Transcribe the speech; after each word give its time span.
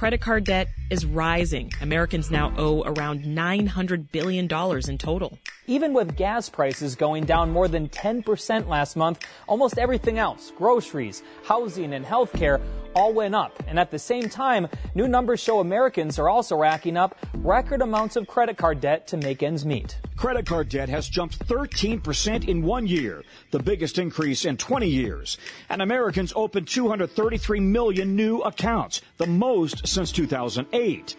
credit 0.00 0.22
card 0.22 0.44
debt 0.44 0.66
is 0.88 1.04
rising. 1.04 1.70
Americans 1.82 2.30
now 2.30 2.54
owe 2.56 2.82
around 2.84 3.22
$900 3.22 4.10
billion 4.10 4.44
in 4.88 4.96
total. 4.96 5.38
Even 5.66 5.92
with 5.92 6.16
gas 6.16 6.48
prices 6.48 6.96
going 6.96 7.26
down 7.26 7.50
more 7.50 7.68
than 7.68 7.86
10% 7.90 8.66
last 8.66 8.96
month, 8.96 9.26
almost 9.46 9.76
everything 9.76 10.18
else, 10.18 10.54
groceries, 10.56 11.22
housing, 11.44 11.92
and 11.92 12.06
healthcare, 12.06 12.62
all 12.94 13.12
went 13.12 13.34
up. 13.34 13.62
And 13.68 13.78
at 13.78 13.90
the 13.90 13.98
same 13.98 14.28
time, 14.28 14.68
new 14.94 15.06
numbers 15.06 15.40
show 15.40 15.60
Americans 15.60 16.18
are 16.18 16.28
also 16.28 16.56
racking 16.56 16.96
up 16.96 17.14
record 17.34 17.82
amounts 17.82 18.16
of 18.16 18.26
credit 18.26 18.56
card 18.56 18.80
debt 18.80 19.06
to 19.08 19.16
make 19.16 19.42
ends 19.42 19.64
meet. 19.64 19.98
Credit 20.16 20.44
card 20.44 20.68
debt 20.68 20.88
has 20.88 21.08
jumped 21.08 21.38
13% 21.46 22.48
in 22.48 22.62
one 22.62 22.86
year, 22.86 23.22
the 23.52 23.58
biggest 23.58 23.98
increase 23.98 24.44
in 24.44 24.56
20 24.56 24.88
years. 24.88 25.38
And 25.68 25.80
Americans 25.80 26.32
opened 26.34 26.68
233 26.68 27.60
million 27.60 28.16
new 28.16 28.40
accounts, 28.40 29.02
the 29.18 29.26
most 29.26 29.86
since 29.90 30.12
2008. 30.12 31.16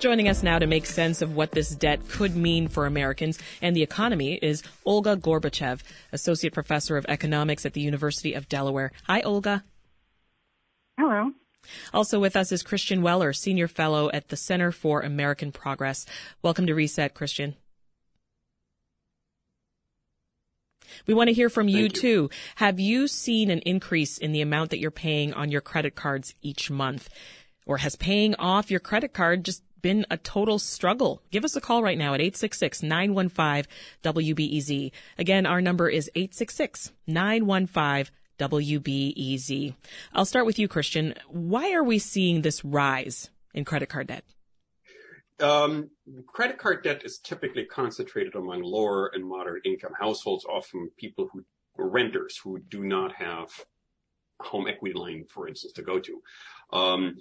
Joining 0.00 0.28
us 0.28 0.42
now 0.42 0.58
to 0.58 0.66
make 0.66 0.86
sense 0.86 1.22
of 1.22 1.36
what 1.36 1.52
this 1.52 1.70
debt 1.70 2.08
could 2.08 2.34
mean 2.34 2.68
for 2.68 2.86
Americans 2.86 3.38
and 3.62 3.76
the 3.76 3.82
economy 3.82 4.38
is 4.42 4.62
Olga 4.84 5.16
Gorbachev, 5.16 5.82
Associate 6.12 6.52
Professor 6.52 6.96
of 6.96 7.06
Economics 7.08 7.64
at 7.64 7.74
the 7.74 7.80
University 7.80 8.32
of 8.32 8.48
Delaware. 8.48 8.92
Hi, 9.04 9.20
Olga. 9.20 9.62
Hello. 10.98 11.32
Also 11.92 12.20
with 12.20 12.36
us 12.36 12.52
is 12.52 12.62
Christian 12.62 13.02
Weller, 13.02 13.32
Senior 13.32 13.68
Fellow 13.68 14.10
at 14.12 14.28
the 14.28 14.36
Center 14.36 14.72
for 14.72 15.00
American 15.00 15.52
Progress. 15.52 16.06
Welcome 16.42 16.66
to 16.66 16.74
Reset, 16.74 17.14
Christian. 17.14 17.56
We 21.06 21.14
want 21.14 21.28
to 21.28 21.34
hear 21.34 21.48
from 21.48 21.68
you, 21.68 21.84
you, 21.84 21.88
too. 21.88 22.30
Have 22.56 22.78
you 22.78 23.08
seen 23.08 23.50
an 23.50 23.60
increase 23.60 24.18
in 24.18 24.32
the 24.32 24.42
amount 24.42 24.70
that 24.70 24.78
you're 24.78 24.90
paying 24.90 25.32
on 25.34 25.50
your 25.50 25.60
credit 25.60 25.94
cards 25.94 26.34
each 26.42 26.70
month? 26.70 27.08
Or 27.66 27.78
has 27.78 27.96
paying 27.96 28.34
off 28.36 28.70
your 28.70 28.80
credit 28.80 29.12
card 29.12 29.44
just 29.44 29.62
been 29.80 30.06
a 30.10 30.16
total 30.16 30.58
struggle? 30.58 31.20
Give 31.30 31.44
us 31.44 31.56
a 31.56 31.60
call 31.60 31.82
right 31.82 31.98
now 31.98 32.14
at 32.14 32.20
866-915-WBEZ. 32.20 34.92
Again, 35.18 35.46
our 35.46 35.60
number 35.60 35.88
is 35.88 36.10
866-915 36.16 38.10
WBEZ. 38.38 39.74
I'll 40.12 40.24
start 40.24 40.46
with 40.46 40.58
you, 40.58 40.68
Christian. 40.68 41.14
Why 41.28 41.72
are 41.72 41.84
we 41.84 41.98
seeing 41.98 42.42
this 42.42 42.64
rise 42.64 43.30
in 43.54 43.64
credit 43.64 43.88
card 43.88 44.08
debt? 44.08 44.24
Um, 45.40 45.90
credit 46.26 46.58
card 46.58 46.84
debt 46.84 47.02
is 47.04 47.18
typically 47.18 47.64
concentrated 47.64 48.34
among 48.34 48.62
lower 48.62 49.10
and 49.14 49.24
moderate 49.24 49.66
income 49.66 49.92
households, 49.98 50.44
often 50.44 50.90
people 50.96 51.28
who 51.32 51.44
renters 51.76 52.38
who 52.42 52.60
do 52.68 52.84
not 52.84 53.12
have 53.14 53.48
home 54.40 54.68
equity 54.68 54.94
line, 54.94 55.24
for 55.28 55.48
instance, 55.48 55.72
to 55.72 55.82
go 55.82 55.98
to. 55.98 56.22
Um, 56.72 57.16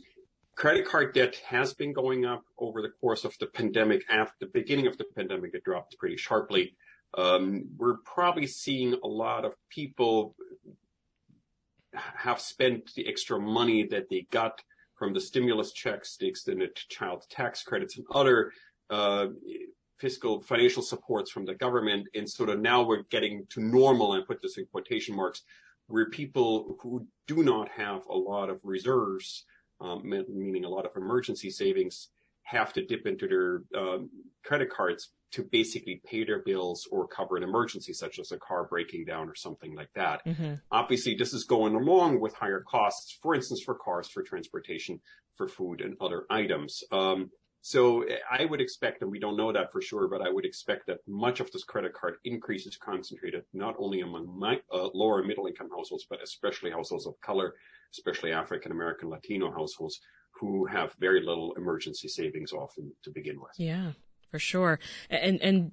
credit 0.55 0.85
card 0.85 1.13
debt 1.13 1.35
has 1.47 1.73
been 1.73 1.93
going 1.93 2.25
up 2.25 2.43
over 2.57 2.81
the 2.81 2.89
course 3.01 3.25
of 3.25 3.35
the 3.39 3.47
pandemic. 3.47 4.03
After 4.09 4.35
the 4.41 4.51
beginning 4.53 4.87
of 4.87 4.97
the 4.97 5.05
pandemic, 5.15 5.53
it 5.53 5.63
dropped 5.63 5.97
pretty 5.97 6.17
sharply. 6.17 6.75
Um, 7.15 7.65
we're 7.77 7.97
probably 7.97 8.47
seeing 8.47 8.93
a 9.03 9.07
lot 9.07 9.45
of 9.45 9.53
people 9.69 10.35
have 11.93 12.39
spent 12.39 12.93
the 12.95 13.07
extra 13.07 13.39
money 13.39 13.85
that 13.87 14.09
they 14.09 14.25
got 14.31 14.61
from 14.95 15.13
the 15.13 15.19
stimulus 15.19 15.71
checks, 15.73 16.17
the 16.17 16.27
extended 16.27 16.75
child 16.89 17.25
tax 17.29 17.63
credits, 17.63 17.97
and 17.97 18.05
other 18.11 18.51
uh, 18.89 19.27
fiscal 19.97 20.41
financial 20.41 20.81
supports 20.81 21.29
from 21.29 21.45
the 21.45 21.53
government. 21.53 22.07
And 22.15 22.29
sort 22.29 22.49
of 22.49 22.59
now 22.59 22.83
we're 22.83 23.03
getting 23.09 23.45
to 23.49 23.61
normal, 23.61 24.13
and 24.13 24.25
put 24.25 24.41
this 24.41 24.57
in 24.57 24.65
quotation 24.65 25.15
marks, 25.15 25.43
where 25.87 26.09
people 26.09 26.77
who 26.81 27.05
do 27.27 27.43
not 27.43 27.69
have 27.69 28.01
a 28.07 28.15
lot 28.15 28.49
of 28.49 28.59
reserves, 28.63 29.45
meaning 30.03 30.65
a 30.65 30.69
lot 30.69 30.85
of 30.85 30.91
emergency 30.95 31.49
savings, 31.49 32.09
have 32.43 32.73
to 32.73 32.85
dip 32.85 33.05
into 33.05 33.27
their 33.27 33.81
um, 33.81 34.09
credit 34.43 34.69
cards 34.69 35.11
to 35.31 35.43
basically 35.43 36.01
pay 36.05 36.23
their 36.23 36.39
bills 36.39 36.87
or 36.91 37.07
cover 37.07 37.37
an 37.37 37.43
emergency 37.43 37.93
such 37.93 38.19
as 38.19 38.31
a 38.31 38.37
car 38.37 38.65
breaking 38.65 39.05
down 39.05 39.29
or 39.29 39.35
something 39.35 39.73
like 39.75 39.89
that. 39.95 40.23
Mm-hmm. 40.25 40.55
Obviously, 40.71 41.15
this 41.15 41.33
is 41.33 41.45
going 41.45 41.73
along 41.73 42.19
with 42.19 42.33
higher 42.35 42.63
costs, 42.69 43.17
for 43.21 43.33
instance, 43.33 43.61
for 43.63 43.75
cars, 43.75 44.09
for 44.09 44.21
transportation, 44.21 44.99
for 45.35 45.47
food 45.47 45.81
and 45.81 45.95
other 45.99 46.25
items. 46.29 46.83
Um, 46.91 47.31
so 47.65 48.05
I 48.29 48.45
would 48.45 48.61
expect, 48.61 49.01
and 49.01 49.09
we 49.09 49.19
don't 49.19 49.35
know 49.35 49.51
that 49.51 49.71
for 49.71 49.81
sure, 49.81 50.07
but 50.07 50.21
I 50.21 50.29
would 50.29 50.45
expect 50.45 50.85
that 50.87 50.99
much 51.07 51.39
of 51.39 51.51
this 51.51 51.63
credit 51.63 51.93
card 51.93 52.15
increase 52.23 52.67
is 52.67 52.77
concentrated 52.77 53.43
not 53.53 53.75
only 53.79 54.01
among 54.01 54.37
my, 54.37 54.59
uh, 54.71 54.89
lower 54.93 55.19
and 55.19 55.27
middle 55.27 55.47
income 55.47 55.69
households, 55.75 56.05
but 56.07 56.21
especially 56.21 56.69
households 56.69 57.07
of 57.07 57.19
color, 57.21 57.55
especially 57.91 58.31
African 58.31 58.71
American 58.71 59.09
Latino 59.09 59.51
households 59.51 59.99
who 60.39 60.65
have 60.65 60.93
very 60.99 61.21
little 61.21 61.53
emergency 61.53 62.07
savings 62.07 62.53
often 62.53 62.91
to 63.03 63.09
begin 63.09 63.39
with. 63.39 63.51
Yeah 63.57 63.93
for 64.33 64.39
sure. 64.39 64.79
And 65.11 65.39
and 65.43 65.71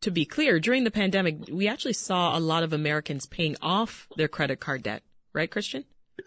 to 0.00 0.10
be 0.10 0.24
clear, 0.24 0.58
during 0.58 0.82
the 0.82 0.90
pandemic, 0.90 1.48
we 1.48 1.68
actually 1.68 1.92
saw 1.92 2.36
a 2.36 2.40
lot 2.40 2.64
of 2.64 2.72
Americans 2.72 3.24
paying 3.24 3.56
off 3.62 4.08
their 4.16 4.26
credit 4.26 4.58
card 4.58 4.82
debt, 4.82 5.04
right, 5.32 5.48
Christian? 5.48 5.84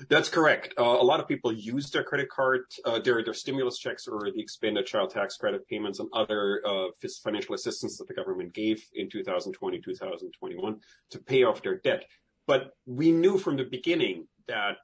That's 0.09 0.29
correct. 0.29 0.73
Uh, 0.77 0.83
a 0.83 1.03
lot 1.03 1.19
of 1.19 1.27
people 1.27 1.51
used 1.51 1.93
their 1.93 2.03
credit 2.03 2.29
card, 2.29 2.61
uh, 2.85 2.99
their 2.99 3.23
their 3.23 3.33
stimulus 3.33 3.77
checks 3.77 4.07
or 4.07 4.31
the 4.31 4.41
expanded 4.41 4.85
child 4.85 5.11
tax 5.11 5.37
credit 5.37 5.67
payments 5.67 5.99
and 5.99 6.09
other 6.13 6.61
uh, 6.65 6.87
financial 7.23 7.55
assistance 7.55 7.97
that 7.97 8.07
the 8.07 8.13
government 8.13 8.53
gave 8.53 8.83
in 8.93 9.09
2020, 9.09 9.81
2021 9.81 10.79
to 11.11 11.19
pay 11.19 11.43
off 11.43 11.61
their 11.61 11.77
debt. 11.79 12.05
But 12.47 12.71
we 12.85 13.11
knew 13.11 13.37
from 13.37 13.57
the 13.57 13.63
beginning 13.63 14.27
that 14.47 14.77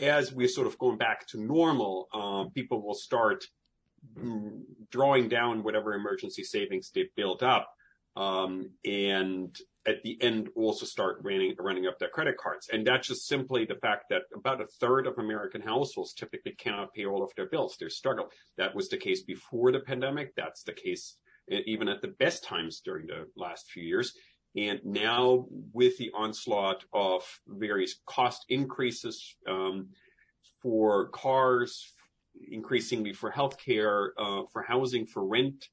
as 0.00 0.32
we're 0.32 0.48
sort 0.48 0.66
of 0.66 0.78
going 0.78 0.96
back 0.96 1.26
to 1.28 1.40
normal, 1.40 2.08
um, 2.14 2.50
people 2.50 2.82
will 2.82 2.94
start 2.94 3.44
drawing 4.90 5.28
down 5.28 5.62
whatever 5.62 5.94
emergency 5.94 6.42
savings 6.42 6.90
they've 6.94 7.14
built 7.16 7.42
up. 7.42 7.68
Um, 8.16 8.70
and 8.84 9.56
at 9.86 10.02
the 10.02 10.16
end 10.22 10.48
also 10.54 10.86
start 10.86 11.18
running, 11.22 11.54
running 11.58 11.86
up 11.86 11.98
their 11.98 12.08
credit 12.08 12.36
cards. 12.36 12.68
And 12.72 12.86
that's 12.86 13.08
just 13.08 13.26
simply 13.26 13.64
the 13.64 13.74
fact 13.76 14.04
that 14.10 14.22
about 14.34 14.60
a 14.60 14.66
third 14.80 15.06
of 15.06 15.18
American 15.18 15.60
households 15.60 16.14
typically 16.14 16.52
cannot 16.52 16.94
pay 16.94 17.04
all 17.04 17.22
of 17.22 17.32
their 17.36 17.48
bills. 17.48 17.76
They 17.78 17.88
struggle. 17.88 18.28
That 18.58 18.74
was 18.74 18.88
the 18.88 18.96
case 18.96 19.22
before 19.22 19.72
the 19.72 19.80
pandemic. 19.80 20.34
That's 20.36 20.62
the 20.62 20.72
case 20.72 21.16
even 21.48 21.88
at 21.88 22.00
the 22.00 22.08
best 22.08 22.44
times 22.44 22.80
during 22.84 23.06
the 23.06 23.26
last 23.36 23.70
few 23.70 23.82
years. 23.82 24.12
And 24.56 24.80
now 24.84 25.46
with 25.72 25.96
the 25.98 26.12
onslaught 26.14 26.84
of 26.92 27.22
various 27.48 27.96
cost 28.06 28.44
increases, 28.48 29.36
um, 29.48 29.88
for 30.62 31.08
cars, 31.08 31.92
increasingly 32.50 33.12
for 33.12 33.30
healthcare, 33.30 34.10
uh, 34.18 34.42
for 34.52 34.62
housing, 34.62 35.06
for 35.06 35.26
rent. 35.26 35.68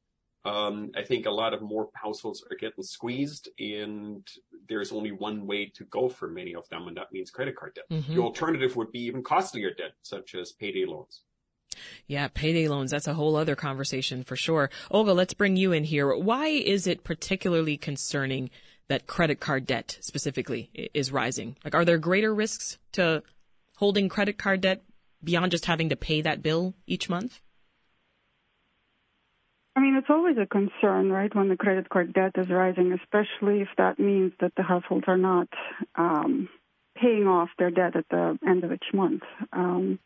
Um, 0.45 0.91
I 0.95 1.03
think 1.03 1.25
a 1.25 1.31
lot 1.31 1.53
of 1.53 1.61
more 1.61 1.89
households 1.93 2.43
are 2.49 2.55
getting 2.55 2.83
squeezed, 2.83 3.49
and 3.59 4.25
there's 4.67 4.91
only 4.91 5.11
one 5.11 5.45
way 5.45 5.65
to 5.75 5.83
go 5.85 6.07
for 6.07 6.29
many 6.29 6.55
of 6.55 6.67
them, 6.69 6.87
and 6.87 6.95
that 6.97 7.11
means 7.11 7.29
credit 7.29 7.55
card 7.55 7.75
debt. 7.75 7.85
Mm-hmm. 7.91 8.15
The 8.15 8.21
alternative 8.21 8.75
would 8.77 8.91
be 8.91 9.01
even 9.01 9.21
costlier 9.21 9.73
debt, 9.73 9.93
such 10.01 10.35
as 10.35 10.53
payday 10.53 10.85
loans. 10.85 11.21
Yeah, 12.07 12.29
payday 12.33 12.67
loans, 12.67 12.91
that's 12.91 13.07
a 13.07 13.13
whole 13.13 13.35
other 13.35 13.55
conversation 13.55 14.23
for 14.23 14.35
sure. 14.35 14.69
Olga, 14.89 15.13
let's 15.13 15.33
bring 15.33 15.57
you 15.57 15.71
in 15.71 15.83
here. 15.83 16.15
Why 16.15 16.47
is 16.47 16.87
it 16.87 17.03
particularly 17.03 17.77
concerning 17.77 18.49
that 18.87 19.07
credit 19.07 19.39
card 19.39 19.65
debt 19.67 19.97
specifically 20.01 20.71
is 20.93 21.11
rising? 21.11 21.57
Like, 21.63 21.75
are 21.75 21.85
there 21.85 21.97
greater 21.97 22.33
risks 22.33 22.79
to 22.93 23.23
holding 23.77 24.09
credit 24.09 24.37
card 24.37 24.61
debt 24.61 24.83
beyond 25.23 25.51
just 25.51 25.65
having 25.65 25.89
to 25.89 25.95
pay 25.95 26.21
that 26.21 26.41
bill 26.41 26.73
each 26.87 27.09
month? 27.09 27.41
I 29.79 29.81
mean, 29.81 29.95
it's 29.95 30.09
always 30.09 30.35
a 30.37 30.45
concern, 30.45 31.09
right, 31.09 31.33
when 31.33 31.47
the 31.47 31.55
credit 31.55 31.87
card 31.87 32.11
debt 32.11 32.33
is 32.35 32.49
rising, 32.49 32.91
especially 32.91 33.61
if 33.61 33.69
that 33.77 33.97
means 33.97 34.33
that 34.41 34.51
the 34.57 34.61
households 34.61 35.05
are 35.07 35.17
not 35.17 35.47
um, 35.95 36.49
paying 36.97 37.27
off 37.27 37.47
their 37.57 37.71
debt 37.71 37.95
at 37.95 38.03
the 38.11 38.37
end 38.45 38.65
of 38.65 38.73
each 38.73 38.93
month. 38.93 39.21
Um, 39.53 39.97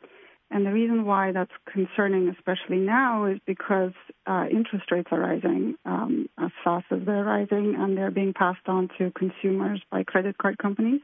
and 0.52 0.64
the 0.64 0.72
reason 0.72 1.06
why 1.06 1.32
that's 1.32 1.52
concerning, 1.68 2.30
especially 2.30 2.78
now, 2.78 3.26
is 3.26 3.40
because 3.48 3.94
uh, 4.28 4.46
interest 4.52 4.92
rates 4.92 5.08
are 5.12 5.20
rising 5.20 5.74
um, 5.86 6.30
as 6.38 6.52
fast 6.64 6.86
as 6.92 7.00
they're 7.08 7.24
rising, 7.24 7.74
and 7.76 7.98
they're 7.98 8.12
being 8.12 8.34
passed 8.34 8.68
on 8.68 8.90
to 9.00 9.12
consumers 9.18 9.82
by 9.90 10.04
credit 10.04 10.38
card 10.38 10.60
companies. 10.60 11.02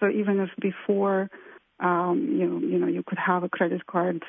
So 0.00 0.08
even 0.08 0.40
if 0.40 0.48
before 0.58 1.28
um, 1.80 2.34
you, 2.40 2.66
you 2.66 2.78
know, 2.78 2.86
you 2.86 3.02
could 3.06 3.18
have 3.18 3.42
a 3.42 3.50
credit 3.50 3.86
card 3.86 4.22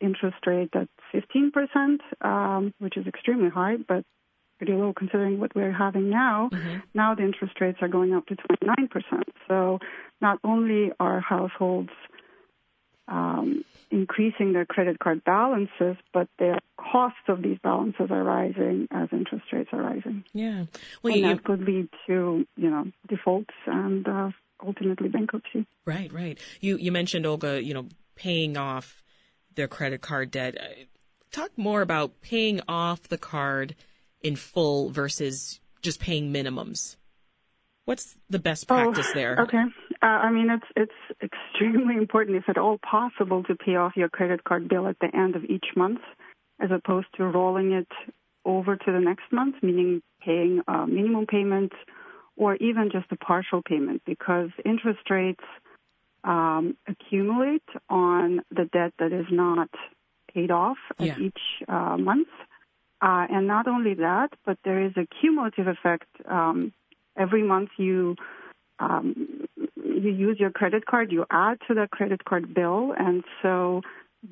interest 0.00 0.38
rate 0.46 0.70
at 0.74 0.88
15%, 1.14 1.98
um, 2.20 2.74
which 2.78 2.96
is 2.96 3.06
extremely 3.06 3.50
high, 3.50 3.76
but 3.76 4.04
pretty 4.58 4.72
low 4.74 4.92
considering 4.92 5.40
what 5.40 5.54
we're 5.54 5.72
having 5.72 6.10
now. 6.10 6.50
Mm-hmm. 6.52 6.78
Now 6.92 7.14
the 7.14 7.22
interest 7.22 7.60
rates 7.60 7.78
are 7.80 7.88
going 7.88 8.12
up 8.12 8.26
to 8.26 8.36
29%. 8.36 9.22
So 9.48 9.78
not 10.20 10.38
only 10.44 10.90
are 11.00 11.20
households 11.20 11.90
um, 13.08 13.64
increasing 13.90 14.52
their 14.52 14.64
credit 14.64 14.98
card 14.98 15.24
balances, 15.24 15.96
but 16.14 16.28
their 16.38 16.58
costs 16.78 17.18
of 17.28 17.42
these 17.42 17.58
balances 17.62 18.06
are 18.10 18.22
rising 18.22 18.86
as 18.90 19.08
interest 19.12 19.46
rates 19.52 19.70
are 19.72 19.82
rising. 19.82 20.24
Yeah, 20.32 20.64
well, 21.02 21.12
and 21.12 21.22
you, 21.22 21.28
that 21.28 21.44
could 21.44 21.60
lead 21.62 21.88
to 22.06 22.46
you 22.56 22.70
know 22.70 22.84
defaults 23.08 23.54
and 23.66 24.06
uh, 24.06 24.30
ultimately 24.64 25.08
bankruptcy. 25.08 25.66
Right, 25.84 26.12
right. 26.12 26.38
You 26.60 26.76
you 26.76 26.92
mentioned 26.92 27.26
Olga, 27.26 27.62
you 27.62 27.74
know, 27.74 27.88
paying 28.14 28.56
off 28.56 28.99
their 29.54 29.68
credit 29.68 30.00
card 30.00 30.30
debt. 30.30 30.56
Uh, 30.58 30.84
talk 31.30 31.50
more 31.56 31.82
about 31.82 32.20
paying 32.20 32.60
off 32.68 33.02
the 33.04 33.18
card 33.18 33.74
in 34.22 34.36
full 34.36 34.90
versus 34.90 35.60
just 35.82 36.00
paying 36.00 36.32
minimums. 36.32 36.96
What's 37.84 38.16
the 38.28 38.38
best 38.38 38.66
oh, 38.70 38.74
practice 38.74 39.08
oh, 39.10 39.14
there? 39.14 39.36
Okay. 39.42 39.62
Uh, 40.02 40.06
I 40.06 40.30
mean, 40.30 40.48
it's 40.50 40.66
it's 40.76 41.32
extremely 41.32 41.96
important, 41.96 42.36
if 42.36 42.48
at 42.48 42.58
all 42.58 42.78
possible, 42.78 43.42
to 43.44 43.54
pay 43.54 43.76
off 43.76 43.96
your 43.96 44.08
credit 44.08 44.44
card 44.44 44.68
bill 44.68 44.86
at 44.86 44.96
the 45.00 45.08
end 45.14 45.36
of 45.36 45.44
each 45.44 45.66
month, 45.76 46.00
as 46.60 46.70
opposed 46.70 47.08
to 47.16 47.24
rolling 47.24 47.72
it 47.72 47.88
over 48.44 48.76
to 48.76 48.92
the 48.92 49.00
next 49.00 49.24
month, 49.32 49.56
meaning 49.62 50.02
paying 50.24 50.62
a 50.68 50.86
minimum 50.86 51.26
payment 51.26 51.72
or 52.36 52.56
even 52.56 52.90
just 52.90 53.06
a 53.10 53.16
partial 53.16 53.60
payment, 53.62 54.02
because 54.06 54.48
interest 54.64 55.10
rates 55.10 55.44
um, 56.24 56.76
accumulate 56.86 57.68
on 57.88 58.42
the 58.50 58.64
debt 58.72 58.92
that 58.98 59.12
is 59.12 59.26
not 59.30 59.70
paid 60.32 60.50
off 60.50 60.78
yeah. 60.98 61.16
each 61.18 61.40
uh, 61.68 61.96
month. 61.96 62.28
Uh, 63.02 63.26
and 63.30 63.46
not 63.46 63.66
only 63.66 63.94
that, 63.94 64.28
but 64.44 64.58
there 64.62 64.84
is 64.84 64.92
a 64.96 65.06
cumulative 65.20 65.66
effect. 65.66 66.06
Um, 66.28 66.72
every 67.16 67.42
month 67.42 67.70
you 67.78 68.16
um, 68.78 69.46
you 69.76 70.10
use 70.10 70.38
your 70.40 70.50
credit 70.50 70.86
card, 70.86 71.12
you 71.12 71.26
add 71.30 71.58
to 71.68 71.74
the 71.74 71.86
credit 71.90 72.24
card 72.24 72.54
bill, 72.54 72.94
and 72.98 73.22
so 73.42 73.82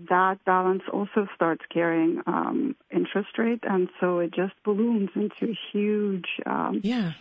that 0.09 0.43
balance 0.45 0.83
also 0.93 1.27
starts 1.35 1.63
carrying 1.73 2.23
um, 2.27 2.77
interest 2.91 3.39
rate, 3.39 3.63
and 3.63 3.89
so 4.01 4.19
it 4.19 4.33
just 4.35 4.55
balloons 4.65 5.11
into 5.15 5.53
a 5.53 5.59
huge 5.73 6.27
um, 6.47 6.81
yeah. 6.83 7.13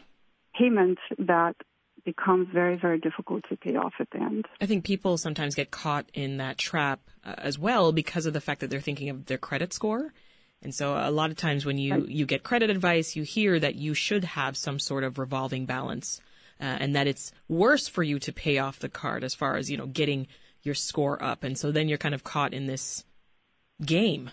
payment 0.57 0.99
that 1.19 1.55
becomes 2.07 2.47
very, 2.53 2.77
very 2.77 2.97
difficult 2.97 3.43
to 3.49 3.57
pay 3.57 3.75
off 3.75 3.93
at 3.99 4.09
the 4.11 4.19
end. 4.19 4.45
I 4.61 4.65
think 4.65 4.85
people 4.85 5.17
sometimes 5.17 5.55
get 5.55 5.71
caught 5.71 6.05
in 6.13 6.37
that 6.37 6.57
trap 6.57 7.01
uh, 7.25 7.35
as 7.37 7.59
well 7.59 7.91
because 7.91 8.25
of 8.25 8.31
the 8.31 8.39
fact 8.39 8.61
that 8.61 8.69
they're 8.69 8.79
thinking 8.79 9.09
of 9.09 9.25
their 9.25 9.37
credit 9.37 9.73
score. 9.73 10.13
And 10.63 10.73
so 10.73 10.95
a 10.95 11.11
lot 11.11 11.31
of 11.31 11.35
times 11.35 11.65
when 11.65 11.77
you, 11.77 12.05
you 12.07 12.25
get 12.25 12.43
credit 12.43 12.69
advice, 12.69 13.17
you 13.17 13.23
hear 13.23 13.59
that 13.59 13.75
you 13.75 13.93
should 13.93 14.23
have 14.23 14.55
some 14.55 14.79
sort 14.79 15.03
of 15.03 15.19
revolving 15.19 15.65
balance 15.65 16.21
uh, 16.61 16.63
and 16.63 16.95
that 16.95 17.07
it's 17.07 17.33
worse 17.49 17.89
for 17.89 18.03
you 18.03 18.19
to 18.19 18.31
pay 18.31 18.57
off 18.57 18.79
the 18.79 18.89
card 18.89 19.25
as 19.25 19.35
far 19.35 19.57
as, 19.57 19.69
you 19.69 19.75
know, 19.75 19.85
getting 19.85 20.27
your 20.63 20.75
score 20.75 21.21
up. 21.21 21.43
And 21.43 21.57
so 21.57 21.73
then 21.73 21.89
you're 21.89 21.97
kind 21.97 22.15
of 22.15 22.23
caught 22.23 22.53
in 22.53 22.67
this 22.67 23.03
game, 23.85 24.31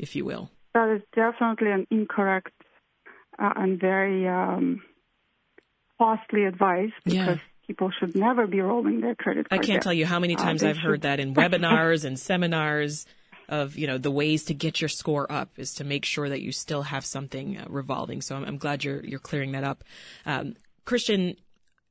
if 0.00 0.16
you 0.16 0.24
will. 0.24 0.50
That 0.74 0.90
is 0.90 1.02
definitely 1.14 1.70
an 1.70 1.86
incorrect 1.92 2.52
uh, 3.38 3.52
and 3.56 3.80
very 3.80 4.26
um, 4.26 4.82
costly 5.98 6.44
advice 6.44 6.92
because 7.04 7.14
yeah. 7.14 7.36
people 7.66 7.90
should 7.98 8.14
never 8.14 8.46
be 8.46 8.60
rolling 8.60 9.00
their 9.00 9.14
credit 9.14 9.48
card. 9.48 9.60
I 9.60 9.64
can't 9.64 9.76
debt. 9.76 9.82
tell 9.82 9.94
you 9.94 10.06
how 10.06 10.18
many 10.18 10.36
uh, 10.36 10.38
times 10.38 10.62
uh, 10.62 10.68
I've 10.68 10.76
should. 10.76 10.84
heard 10.84 11.00
that 11.02 11.20
in 11.20 11.34
webinars 11.34 12.04
and 12.04 12.18
seminars 12.18 13.06
of 13.48 13.76
you 13.76 13.86
know 13.86 13.98
the 13.98 14.10
ways 14.10 14.44
to 14.44 14.54
get 14.54 14.80
your 14.80 14.88
score 14.88 15.30
up 15.30 15.50
is 15.56 15.74
to 15.74 15.84
make 15.84 16.04
sure 16.04 16.28
that 16.28 16.40
you 16.40 16.52
still 16.52 16.82
have 16.82 17.04
something 17.04 17.58
uh, 17.58 17.66
revolving. 17.68 18.22
So 18.22 18.36
I'm, 18.36 18.44
I'm, 18.44 18.58
glad 18.58 18.84
you're 18.84 19.04
you're 19.04 19.18
clearing 19.18 19.52
that 19.52 19.64
up. 19.64 19.84
Um, 20.24 20.56
Christian, 20.84 21.36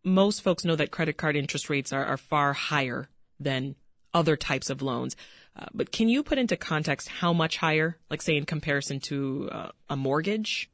most 0.03 0.41
folks 0.41 0.65
know 0.65 0.75
that 0.75 0.91
credit 0.91 1.17
card 1.17 1.35
interest 1.35 1.69
rates 1.69 1.93
are, 1.93 2.05
are 2.05 2.17
far 2.17 2.53
higher 2.53 3.07
than 3.39 3.75
other 4.13 4.35
types 4.35 4.69
of 4.69 4.81
loans. 4.81 5.15
Uh, 5.55 5.65
but 5.73 5.91
can 5.91 6.09
you 6.09 6.23
put 6.23 6.37
into 6.37 6.57
context 6.57 7.07
how 7.07 7.31
much 7.31 7.57
higher, 7.57 7.97
like 8.09 8.21
say 8.21 8.35
in 8.35 8.45
comparison 8.45 8.99
to 8.99 9.49
uh, 9.51 9.69
a 9.89 9.95
mortgage? 9.95 10.69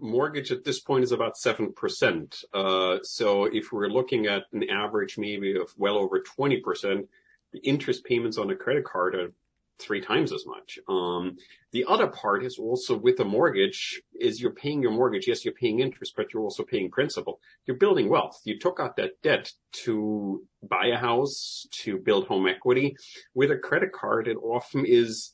Mortgage 0.00 0.52
at 0.52 0.64
this 0.64 0.80
point 0.80 1.04
is 1.04 1.12
about 1.12 1.36
7%. 1.36 2.44
Uh, 2.52 2.98
so 3.02 3.44
if 3.44 3.72
we're 3.72 3.88
looking 3.88 4.26
at 4.26 4.44
an 4.52 4.68
average 4.68 5.16
maybe 5.16 5.56
of 5.56 5.72
well 5.76 5.96
over 5.96 6.20
20%, 6.20 7.06
the 7.52 7.58
interest 7.60 8.04
payments 8.04 8.38
on 8.38 8.50
a 8.50 8.56
credit 8.56 8.84
card 8.84 9.14
are 9.14 9.32
three 9.80 10.00
times 10.00 10.32
as 10.32 10.44
much. 10.46 10.78
Um, 10.88 11.38
the 11.72 11.84
other 11.88 12.06
part 12.06 12.44
is 12.44 12.58
also 12.58 12.96
with 12.96 13.18
a 13.20 13.24
mortgage 13.24 14.02
is 14.18 14.40
you're 14.40 14.52
paying 14.52 14.82
your 14.82 14.90
mortgage. 14.92 15.26
Yes, 15.26 15.44
you're 15.44 15.54
paying 15.54 15.80
interest, 15.80 16.14
but 16.16 16.32
you're 16.32 16.42
also 16.42 16.62
paying 16.62 16.90
principal. 16.90 17.40
You're 17.66 17.78
building 17.78 18.08
wealth. 18.08 18.40
You 18.44 18.58
took 18.58 18.78
out 18.78 18.96
that 18.96 19.22
debt 19.22 19.50
to 19.84 20.46
buy 20.62 20.88
a 20.88 20.98
house, 20.98 21.66
to 21.82 21.98
build 21.98 22.26
home 22.26 22.46
equity. 22.46 22.96
With 23.34 23.50
a 23.50 23.56
credit 23.56 23.92
card, 23.92 24.28
it 24.28 24.36
often 24.36 24.84
is 24.86 25.32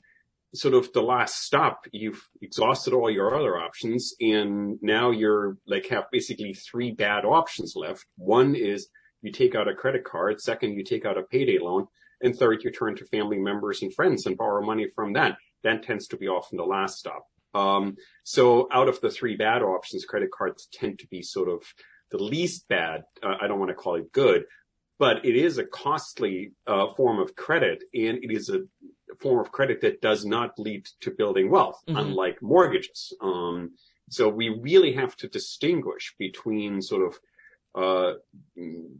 sort 0.54 0.75
of 0.75 0.93
the 0.93 1.02
last 1.02 1.43
stop. 1.43 1.87
You've 1.93 2.22
exhausted 2.40 2.93
all 2.93 3.10
your 3.10 3.34
other 3.38 3.58
options 3.58 4.14
and 4.20 4.78
now 4.82 5.10
you're 5.10 5.56
like 5.66 5.87
have 5.88 6.04
basically 6.10 6.54
three 6.54 6.93
bad 6.93 7.25
options 7.25 7.75
left. 7.76 8.06
One 8.16 8.54
is 8.54 8.88
you 9.22 9.32
take 9.32 9.54
out 9.54 9.69
a 9.69 9.75
credit 9.75 10.04
card. 10.04 10.40
Second, 10.40 10.75
you 10.75 10.84
take 10.84 11.04
out 11.04 11.19
a 11.19 11.22
payday 11.22 11.58
loan. 11.58 11.87
And 12.22 12.34
third, 12.34 12.64
you 12.64 12.70
turn 12.70 12.96
to 12.96 13.04
family 13.06 13.38
members 13.38 13.82
and 13.82 13.93
friends 13.93 14.25
and 14.25 14.37
borrow 14.37 14.64
money 14.64 14.87
from 14.94 15.12
that. 15.14 15.37
That 15.64 15.82
tends 15.82 16.06
to 16.08 16.16
be 16.16 16.28
often 16.28 16.56
the 16.56 16.64
last 16.64 16.99
stop. 16.99 17.26
Um, 17.54 17.96
so 18.25 18.69
out 18.72 18.88
of 18.88 19.00
the 19.00 19.10
three 19.10 19.37
bad 19.37 19.62
options, 19.62 20.04
credit 20.04 20.31
cards 20.31 20.69
tend 20.72 20.99
to 21.00 21.06
be 21.08 21.22
sort 21.22 21.49
of 21.49 21.62
the 22.10 22.22
least 22.22 22.69
bad. 22.69 23.04
Uh, 23.22 23.34
I 23.40 23.49
don't 23.49 23.58
want 23.58 23.70
to 23.70 23.75
call 23.75 23.96
it 23.96 24.12
good, 24.12 24.44
but 24.99 25.25
it 25.25 25.37
is 25.37 25.58
a 25.58 25.64
costly 25.64 26.52
uh, 26.66 26.94
form 26.94 27.19
of 27.19 27.34
credit 27.34 27.84
and 27.92 28.19
it 28.22 28.31
is 28.31 28.49
a 28.49 28.60
form 29.20 29.38
of 29.38 29.52
credit 29.52 29.80
that 29.82 30.00
does 30.00 30.24
not 30.24 30.58
lead 30.58 30.86
to 31.00 31.10
building 31.10 31.50
wealth, 31.50 31.82
mm-hmm. 31.88 31.98
unlike 31.98 32.42
mortgages. 32.42 33.12
Um, 33.20 33.72
so 34.08 34.28
we 34.28 34.48
really 34.48 34.92
have 34.92 35.16
to 35.16 35.28
distinguish 35.28 36.14
between 36.18 36.80
sort 36.80 37.06
of 37.06 37.18
uh, 37.74 38.14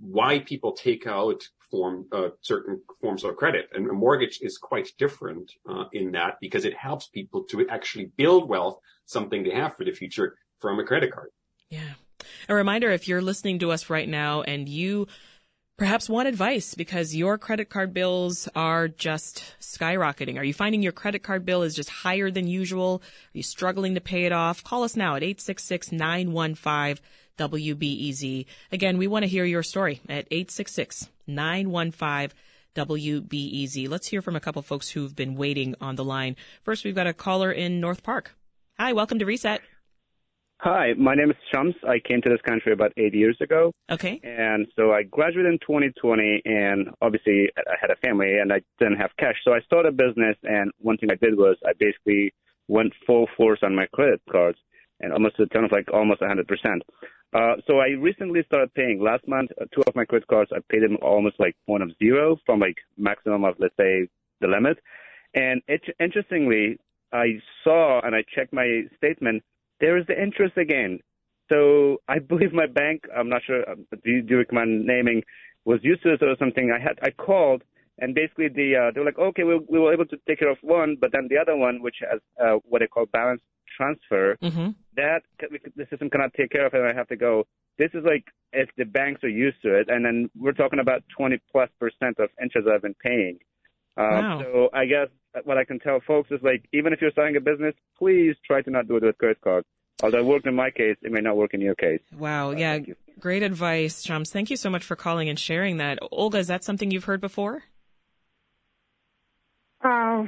why 0.01 0.41
people 0.41 0.73
take 0.73 1.07
out 1.07 1.49
form 1.71 2.07
uh, 2.13 2.29
certain 2.41 2.81
forms 3.01 3.25
of 3.25 3.37
credit. 3.37 3.69
And 3.73 3.89
a 3.89 3.93
mortgage 3.93 4.41
is 4.43 4.59
quite 4.59 4.91
different 4.99 5.53
uh, 5.69 5.85
in 5.93 6.13
that 6.13 6.39
because 6.41 6.65
it 6.65 6.77
helps 6.77 7.07
people 7.07 7.45
to 7.45 7.69
actually 7.69 8.11
build 8.17 8.49
wealth, 8.49 8.79
something 9.07 9.45
to 9.45 9.51
have 9.51 9.77
for 9.77 9.85
the 9.85 9.93
future 9.93 10.37
from 10.61 10.79
a 10.79 10.85
credit 10.85 11.13
card. 11.13 11.31
Yeah. 11.71 11.95
A 12.49 12.55
reminder 12.55 12.91
if 12.91 13.09
you're 13.09 13.23
listening 13.23 13.59
to 13.61 13.71
us 13.71 13.91
right 13.91 14.09
now 14.09 14.43
and 14.43 14.69
you 14.69 15.07
perhaps 15.77 16.09
want 16.09 16.29
advice 16.29 16.75
because 16.75 17.15
your 17.15 17.37
credit 17.39 17.69
card 17.69 17.93
bills 17.93 18.49
are 18.55 18.89
just 18.89 19.55
skyrocketing. 19.61 20.39
Are 20.39 20.45
you 20.45 20.55
finding 20.55 20.83
your 20.83 20.93
credit 20.93 21.23
card 21.23 21.45
bill 21.45 21.63
is 21.63 21.75
just 21.75 21.91
higher 21.91 22.31
than 22.31 22.47
usual? 22.47 23.03
Are 23.03 23.39
you 23.39 23.43
struggling 23.43 23.95
to 23.95 24.01
pay 24.01 24.25
it 24.25 24.33
off? 24.33 24.65
Call 24.65 24.85
us 24.85 24.97
now 24.97 25.17
at 25.17 25.23
866 25.23 25.93
915 25.93 27.05
WBEZ. 27.39 28.47
Again, 28.73 28.97
we 28.97 29.07
want 29.07 29.25
to 29.25 29.29
hear 29.29 29.45
your 29.45 29.63
story 29.63 30.01
at 30.09 30.27
866 30.31 31.11
915 31.27 32.31
WBEZ. 32.75 33.89
Let's 33.89 34.09
hear 34.09 34.23
from 34.23 34.37
a 34.37 34.41
couple 34.41 34.63
folks 34.63 34.89
who've 34.89 35.15
been 35.15 35.35
waiting 35.35 35.75
on 35.81 35.97
the 35.97 36.05
line. 36.05 36.37
First, 36.63 36.85
we've 36.85 36.95
got 36.95 37.07
a 37.07 37.13
caller 37.13 37.53
in 37.53 37.81
North 37.81 38.03
Park. 38.03 38.35
Hi, 38.79 38.93
welcome 38.93 39.19
to 39.19 39.27
Reset. 39.27 39.61
Hi, 40.61 40.95
my 40.97 41.15
name 41.15 41.31
is 41.31 41.37
Shams. 41.53 41.75
I 41.87 41.99
came 41.99 42.23
to 42.23 42.31
this 42.31 42.41
country 42.41 42.73
about 42.73 42.93
eight 42.97 43.15
years 43.15 43.37
ago. 43.43 43.73
Okay. 43.91 44.19
And 44.25 44.67
so 44.75 44.91
I 44.91 45.03
graduated 45.03 45.53
in 45.53 45.59
2020, 45.59 46.43
and 46.47 46.89
obviously 47.03 47.51
I 47.59 47.75
had 47.79 47.91
a 47.91 47.97
family 47.97 48.39
and 48.39 48.51
I 48.51 48.63
didn't 48.79 48.97
have 48.97 49.11
cash. 49.19 49.37
So 49.45 49.53
I 49.53 49.61
started 49.61 49.91
a 49.91 49.93
business, 49.93 50.37
and 50.45 50.71
one 50.79 50.97
thing 50.97 51.11
I 51.13 51.17
did 51.17 51.37
was 51.37 51.57
I 51.67 51.73
basically 51.79 52.33
went 52.69 52.95
full 53.07 53.27
force 53.37 53.61
on 53.63 53.77
my 53.77 53.87
credit 53.93 54.23
cards 54.33 54.59
and 55.01 55.13
almost 55.13 55.37
to 55.37 55.45
the 55.45 55.51
tune 55.55 55.65
of 55.65 55.73
like 55.73 55.93
almost 55.93 56.23
100%. 56.23 56.41
Uh, 57.35 57.57
so 57.67 57.79
I 57.81 57.89
recently 57.89 58.43
started 58.47 58.73
paying. 58.73 58.99
Last 59.03 59.29
month, 59.29 59.51
uh, 59.61 59.67
two 59.75 59.83
of 59.87 59.95
my 59.95 60.07
credit 60.07 60.27
cards, 60.27 60.51
I 60.55 60.61
paid 60.71 60.83
them 60.83 60.97
almost 61.03 61.39
like 61.39 61.55
point 61.67 61.83
of 61.83 61.91
zero 61.99 62.39
from 62.47 62.61
like 62.61 62.77
maximum 62.97 63.45
of, 63.45 63.57
let's 63.59 63.77
say, 63.79 64.09
the 64.41 64.47
limit. 64.47 64.79
And 65.35 65.61
it, 65.69 65.83
interestingly, 66.01 66.79
I 67.13 67.41
saw 67.63 68.01
and 68.01 68.15
I 68.15 68.25
checked 68.35 68.55
my 68.55 68.83
statement, 68.97 69.43
there 69.81 69.97
is 69.97 70.07
the 70.07 70.21
interest 70.21 70.57
again. 70.57 71.01
So 71.49 71.99
I 72.09 72.19
believe 72.19 72.53
my 72.53 72.67
bank, 72.67 73.05
I'm 73.17 73.29
not 73.29 73.43
sure, 73.47 73.69
um, 73.71 73.87
do 73.91 74.11
you, 74.11 74.23
do 74.23 74.35
you 74.35 74.39
recommend 74.39 74.87
naming, 74.87 75.23
was 75.65 75.81
used 75.83 76.03
to 76.03 76.11
this 76.11 76.19
or 76.23 76.37
something. 76.39 76.73
I 76.75 76.83
had, 76.83 76.99
I 77.03 77.11
called 77.11 77.63
and 77.99 78.15
basically 78.15 78.49
the, 78.49 78.77
uh, 78.77 78.91
they 78.93 79.01
were 79.01 79.07
like, 79.07 79.19
okay, 79.19 79.45
we, 79.45 79.59
we 79.69 79.79
were 79.79 79.93
able 79.93 80.07
to 80.07 80.17
take 80.29 80.41
care 80.41 80.51
of 80.51 80.59
one, 80.61 80.97
but 81.01 81.13
then 81.13 81.29
the 81.31 81.39
other 81.39 81.57
one, 81.57 81.83
which 81.83 81.97
has, 82.09 82.21
uh, 82.43 82.59
what 82.65 82.81
they 82.81 82.87
call 82.87 83.07
balance 83.07 83.41
transfer, 83.77 84.37
mm-hmm. 84.43 84.71
that 84.97 85.21
the 85.41 85.87
system 85.91 86.11
cannot 86.11 86.33
take 86.35 86.51
care 86.51 86.67
of 86.67 86.75
it. 86.75 86.81
And 86.81 86.89
I 86.89 86.95
have 86.95 87.09
to 87.09 87.17
go. 87.17 87.45
This 87.79 87.91
is 87.95 88.05
like 88.05 88.25
if 88.53 88.69
the 88.77 88.85
banks 88.85 89.23
are 89.25 89.29
used 89.29 89.61
to 89.63 89.75
it, 89.75 89.89
and 89.89 90.05
then 90.05 90.31
we're 90.39 90.53
talking 90.53 90.79
about 90.79 91.03
20 91.17 91.39
plus 91.51 91.69
percent 91.79 92.19
of 92.19 92.31
interest 92.41 92.69
I've 92.69 92.83
been 92.83 92.95
paying. 93.03 93.39
Uh, 93.97 94.03
wow. 94.03 94.43
So 94.43 94.69
I 94.73 94.87
guess 94.87 95.09
what 95.45 95.59
I 95.59 95.65
can 95.65 95.79
tell 95.79 96.01
folks 96.07 96.31
is 96.31 96.41
like, 96.43 96.65
even 96.73 96.93
if 96.93 97.01
you're 97.01 97.11
starting 97.11 97.37
a 97.37 97.41
business, 97.41 97.75
please 97.99 98.37
try 98.47 98.63
to 98.63 98.71
not 98.71 98.89
do 98.89 98.97
it 98.97 99.03
with 99.03 99.19
credit 99.19 99.41
cards. 99.41 99.67
Although 100.03 100.19
it 100.19 100.25
worked 100.25 100.47
in 100.47 100.55
my 100.55 100.71
case, 100.71 100.97
it 101.03 101.11
may 101.11 101.21
not 101.21 101.37
work 101.37 101.55
in 101.55 101.61
your 101.61 101.75
case. 101.75 102.01
Wow. 102.17 102.51
Uh, 102.51 102.57
yeah. 102.57 102.79
Great 103.19 103.43
advice, 103.43 104.03
Shams. 104.03 104.31
Thank 104.31 104.51
you 104.51 104.57
so 104.57 104.69
much 104.69 104.85
for 104.85 104.95
calling 104.95 105.29
and 105.29 105.39
sharing 105.39 105.79
that. 105.79 105.99
Olga, 106.13 106.39
is 106.39 106.49
that 106.49 106.65
something 106.65 106.91
you've 106.91 107.05
heard 107.05 107.21
before? 107.21 107.63
Uh, 109.83 110.25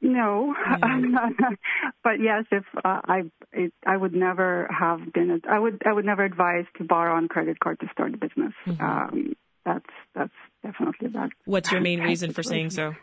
no, 0.00 0.54
but 2.04 2.20
yes, 2.20 2.44
if 2.50 2.64
uh, 2.76 3.00
I 3.04 3.22
it, 3.52 3.72
I 3.86 3.96
would 3.96 4.12
never 4.12 4.68
have 4.70 5.12
been 5.12 5.40
I 5.48 5.58
would 5.58 5.82
I 5.86 5.92
would 5.92 6.04
never 6.04 6.24
advise 6.24 6.64
to 6.76 6.84
borrow 6.84 7.16
on 7.16 7.28
credit 7.28 7.58
card 7.58 7.80
to 7.80 7.86
start 7.92 8.14
a 8.14 8.16
business. 8.16 8.52
Mm-hmm. 8.66 8.84
Um, 8.84 9.36
that's 9.64 9.86
that's 10.14 10.32
definitely 10.62 11.08
that. 11.08 11.30
What's 11.44 11.72
your 11.72 11.80
main 11.80 12.00
reason 12.00 12.32
for 12.32 12.42
saying 12.42 12.70
so? 12.70 12.94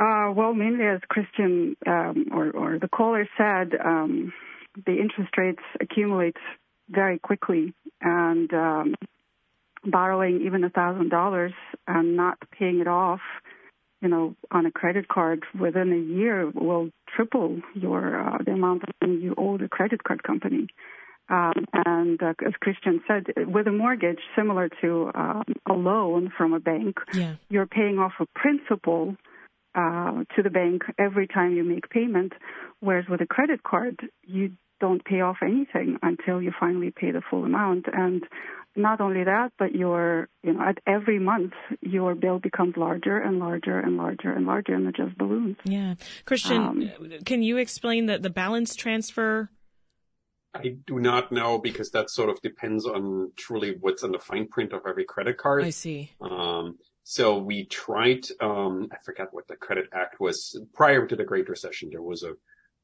Uh, 0.00 0.32
well, 0.34 0.54
mainly 0.54 0.86
as 0.86 1.00
Christian 1.08 1.76
um, 1.86 2.28
or, 2.32 2.50
or 2.50 2.78
the 2.78 2.88
caller 2.88 3.28
said, 3.36 3.72
um, 3.84 4.32
the 4.86 4.92
interest 4.92 5.36
rates 5.36 5.62
accumulate 5.78 6.36
very 6.88 7.18
quickly, 7.18 7.74
and 8.00 8.52
um, 8.54 8.94
borrowing 9.84 10.40
even 10.46 10.64
a 10.64 10.70
thousand 10.70 11.10
dollars 11.10 11.52
and 11.86 12.16
not 12.16 12.38
paying 12.58 12.80
it 12.80 12.88
off, 12.88 13.20
you 14.00 14.08
know, 14.08 14.34
on 14.50 14.64
a 14.64 14.70
credit 14.70 15.08
card 15.08 15.44
within 15.58 15.92
a 15.92 16.14
year 16.14 16.48
will 16.48 16.88
triple 17.14 17.60
your 17.74 18.20
uh, 18.20 18.38
the 18.44 18.52
amount 18.52 18.82
of 18.84 18.88
money 19.02 19.20
you 19.20 19.34
owe 19.36 19.58
the 19.58 19.68
credit 19.68 20.02
card 20.02 20.22
company. 20.22 20.66
Um, 21.28 21.66
and 21.86 22.20
uh, 22.22 22.32
as 22.44 22.54
Christian 22.60 23.02
said, 23.06 23.26
with 23.46 23.68
a 23.68 23.72
mortgage 23.72 24.18
similar 24.34 24.68
to 24.80 25.10
um, 25.14 25.44
a 25.68 25.74
loan 25.74 26.32
from 26.36 26.54
a 26.54 26.58
bank, 26.58 26.96
yeah. 27.12 27.34
you're 27.50 27.66
paying 27.66 27.98
off 27.98 28.14
a 28.18 28.26
principal 28.34 29.16
uh, 29.74 30.24
to 30.36 30.42
the 30.42 30.50
bank 30.50 30.82
every 30.98 31.26
time 31.26 31.54
you 31.54 31.64
make 31.64 31.88
payment, 31.90 32.32
whereas 32.80 33.06
with 33.08 33.20
a 33.20 33.26
credit 33.26 33.62
card, 33.62 34.00
you 34.24 34.52
don't 34.80 35.04
pay 35.04 35.20
off 35.20 35.36
anything 35.42 35.98
until 36.02 36.40
you 36.40 36.52
finally 36.58 36.90
pay 36.90 37.10
the 37.10 37.22
full 37.30 37.44
amount. 37.44 37.86
And 37.92 38.24
not 38.76 39.00
only 39.00 39.24
that, 39.24 39.52
but 39.58 39.74
your, 39.74 40.28
you 40.42 40.54
know, 40.54 40.62
at 40.62 40.78
every 40.86 41.18
month, 41.18 41.52
your 41.80 42.14
bill 42.14 42.38
becomes 42.38 42.76
larger 42.76 43.18
and 43.18 43.38
larger 43.38 43.78
and 43.78 43.96
larger 43.96 44.32
and 44.32 44.46
larger, 44.46 44.74
and 44.74 44.88
it 44.88 44.96
just 44.96 45.16
balloons. 45.18 45.56
Yeah. 45.64 45.94
Christian, 46.24 46.56
um, 46.62 46.90
can 47.24 47.42
you 47.42 47.58
explain 47.58 48.06
the, 48.06 48.18
the 48.18 48.30
balance 48.30 48.74
transfer? 48.74 49.50
I 50.54 50.76
do 50.86 50.98
not 50.98 51.30
know 51.30 51.58
because 51.58 51.90
that 51.92 52.10
sort 52.10 52.28
of 52.28 52.40
depends 52.42 52.84
on 52.84 53.32
truly 53.36 53.76
what's 53.78 54.02
in 54.02 54.10
the 54.12 54.18
fine 54.18 54.48
print 54.48 54.72
of 54.72 54.80
every 54.88 55.04
credit 55.04 55.38
card. 55.38 55.64
I 55.64 55.70
see. 55.70 56.12
Um, 56.20 56.78
so 57.02 57.38
we 57.38 57.64
tried, 57.64 58.26
um, 58.40 58.88
I 58.92 58.96
forgot 59.04 59.28
what 59.32 59.48
the 59.48 59.56
credit 59.56 59.86
act 59.92 60.20
was 60.20 60.60
prior 60.74 61.06
to 61.06 61.16
the 61.16 61.24
Great 61.24 61.48
Recession. 61.48 61.90
There 61.90 62.02
was 62.02 62.22
a 62.22 62.34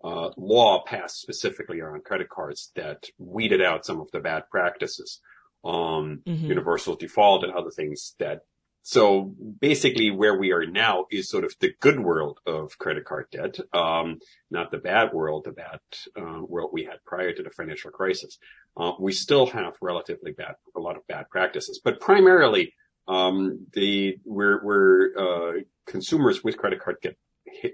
uh, 0.05 0.31
law 0.37 0.85
passed 0.85 1.21
specifically 1.21 1.81
around 1.81 2.05
credit 2.05 2.29
cards 2.29 2.71
that 2.77 3.07
weeded 3.19 3.63
out 3.63 3.87
some 3.87 4.01
of 4.01 4.11
the 4.13 4.21
bad 4.21 4.45
practices, 4.51 5.21
um, 5.65 6.23
mm-hmm. 6.27 6.47
universal 6.47 6.97
default 6.97 7.45
and 7.45 7.53
other 7.53 7.71
things 7.71 8.15
that. 8.19 8.41
So 8.83 9.35
basically, 9.61 10.13
where 10.13 10.39
we 10.39 10.53
are 10.53 10.65
now 10.65 11.07
is 11.11 11.29
sort 11.29 11.43
of 11.43 11.57
the 11.59 11.73
good 11.81 11.99
world 11.99 12.39
of 12.47 12.79
credit 12.79 13.05
card 13.05 13.27
debt, 13.33 13.59
um, 13.73 14.21
not 14.49 14.71
the 14.71 14.79
bad 14.79 15.13
world, 15.13 15.43
the 15.45 15.51
bad 15.51 15.81
uh, 16.17 16.41
world 16.47 16.71
we 16.73 16.85
had 16.85 17.05
prior 17.05 17.33
to 17.33 17.43
the 17.43 17.51
financial 17.51 17.91
crisis. 17.91 18.39
Uh, 18.77 18.93
we 19.01 19.11
still 19.11 19.47
have 19.47 19.75
relatively 19.81 20.31
bad, 20.31 20.55
a 20.77 20.81
lot 20.81 20.97
of 20.97 21.05
bad 21.09 21.29
practices, 21.31 21.81
but 21.83 22.01
primarily 22.01 22.75
where 23.07 24.59
where 24.59 25.11
uh, 25.19 25.53
consumers 25.87 26.43
with 26.43 26.57
credit 26.57 26.81
card 26.81 26.97
get 27.03 27.17